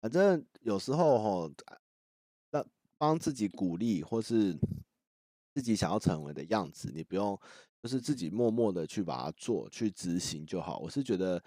[0.00, 1.52] 反正有时候吼，
[2.52, 2.64] 那
[2.96, 4.56] 帮自己鼓励或是
[5.52, 7.38] 自己想要成为的样子，你不用
[7.82, 10.78] 就是自己默默的去把它做，去执行就好。
[10.78, 11.42] 我是觉得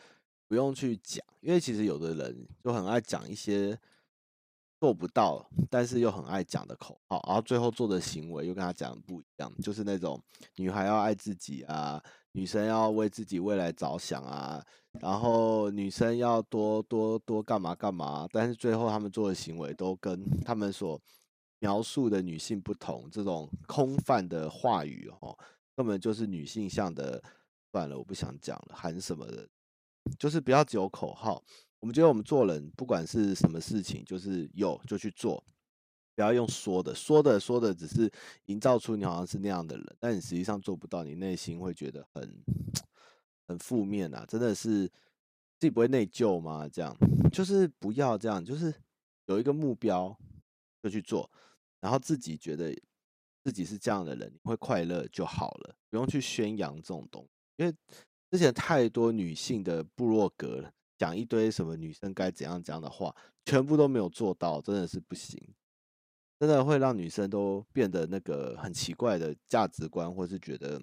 [0.47, 3.75] 不用去讲，因为其实有的人就很爱讲一些。
[4.83, 10.21] 做不到，但是又很爱讲的口号，然后最后做的行为又跟他讲的不一样，就是那种
[10.57, 12.03] 女孩要爱自己啊，
[12.33, 14.61] 女生要为自己未来着想啊，
[14.99, 20.99] 然后女生要多多多干嘛干嘛，但是最后他们做的行为都跟他们所
[21.59, 25.33] 描述的女性不同，这种空泛的话语哦，
[25.77, 27.23] 根本就是女性向的。
[27.71, 29.47] 算了，我不想讲了，喊什么的，
[30.19, 31.41] 就是不要只有口号。
[31.83, 35.43] 我们觉得我们做人，不管是什么事情，就是有就去做，
[36.15, 38.09] 不要用说的，说的说的，只是
[38.45, 42.41] 营造出你好像是那样的人，但你实际上做不到，你内心会觉得很
[43.49, 44.25] 很负面啊！
[44.25, 44.87] 真的是
[45.59, 46.69] 自己不会内疚吗？
[46.69, 46.95] 这样
[47.33, 48.73] 就是不要这样，就是
[49.25, 50.17] 有一个目标
[50.81, 51.29] 就去做，
[51.81, 52.73] 然后自己觉得
[53.43, 57.75] 自己是这样的人，你会快乐就好了，不用去宣扬这种东西，因为
[58.31, 60.71] 之前太多女性的部落格了。
[60.97, 63.13] 讲一堆什么女生该怎样怎样的话，
[63.45, 65.37] 全部都没有做到，真的是不行，
[66.39, 70.79] 真的会让女生都变得那个很奇怪的价值观，或是觉得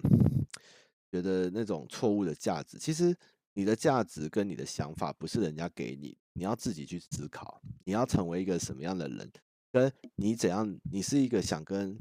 [1.11, 2.77] 觉得那种错误的价值。
[2.77, 3.15] 其实
[3.53, 9.31] 你的价值跟你的想法不是人家给你，你要自己去思考，你要成为一个什么样的人，
[9.71, 11.97] 跟你怎样，你是一个想跟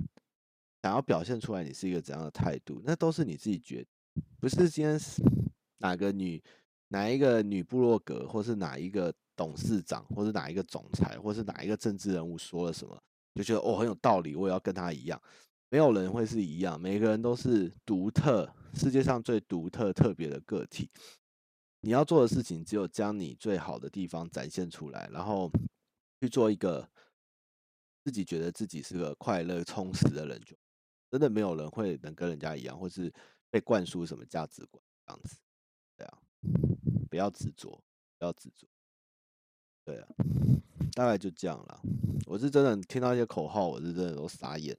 [0.83, 3.87] 想要表现出来，你是一个怎样的态度，那都是你自己决，
[4.41, 5.01] 不是今天
[5.79, 6.43] 哪个女。
[6.93, 13.01] 哪一个女部落格，或是哪一个董事长，或是哪一个总裁，或是哪一个政治人物说了什么，
[13.35, 15.21] 就觉得哦很有道理，我也要跟他一样。
[15.71, 20.91] 没有人会是一样，每个人都是独特，世界上最独特、特别的个体。
[21.83, 25.49] 你要做的事情，只有将你最好的地方展现出来，然后
[26.21, 26.87] 去做一个
[28.05, 30.57] 自己觉得自己是个快乐、充实的人，就
[31.09, 33.11] 真的没有人会能跟人家一样，或是
[33.49, 35.37] 被灌输什么价值观这样子，
[37.09, 37.83] 不要执着，
[38.19, 38.67] 不要执着。
[39.85, 40.09] 对啊，
[40.93, 41.83] 大概就这样了。
[42.27, 44.77] 我是真的听到一些口号，我是真的都傻眼。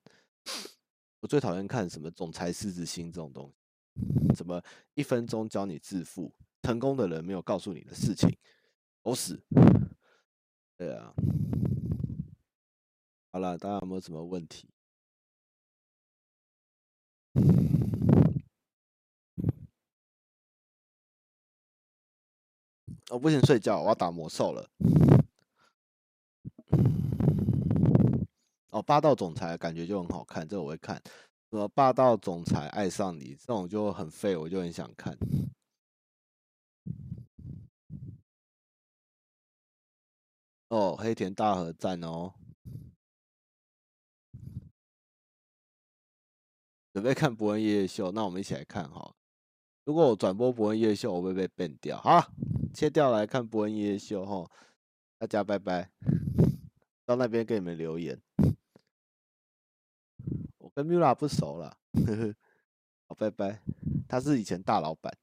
[1.19, 6.33] 我最讨厌看什么总裁狮子心这种东西，什么一分钟教你致富，
[6.63, 8.29] 成功的人没有告诉你的事情，
[9.03, 9.39] 都是。
[10.77, 11.13] 对啊，
[13.31, 14.67] 好了，大家有没有什么问题？
[23.11, 24.69] 我不行睡觉，我要打魔兽了。
[28.69, 30.95] 哦，霸道总裁感觉就很好看，这个我会看。
[31.49, 35.17] 什么霸道总裁爱上你，这种就很废，我就很想看。
[40.69, 42.33] 哦，黑田大河赞哦，
[46.93, 49.13] 准备看博恩夜夜秀，那我们一起来看哈。
[49.91, 51.97] 如果我转播博恩夜秀，我会被 ban 掉。
[51.97, 52.31] 好。
[52.73, 54.49] 切掉来看博恩夜夜秀哈，
[55.17, 55.91] 大家拜拜，
[57.05, 58.17] 到那边给你们留言。
[60.59, 61.75] 我跟 Mula 不熟了，
[63.05, 63.61] 好拜拜，
[64.07, 65.13] 他是以前大老板。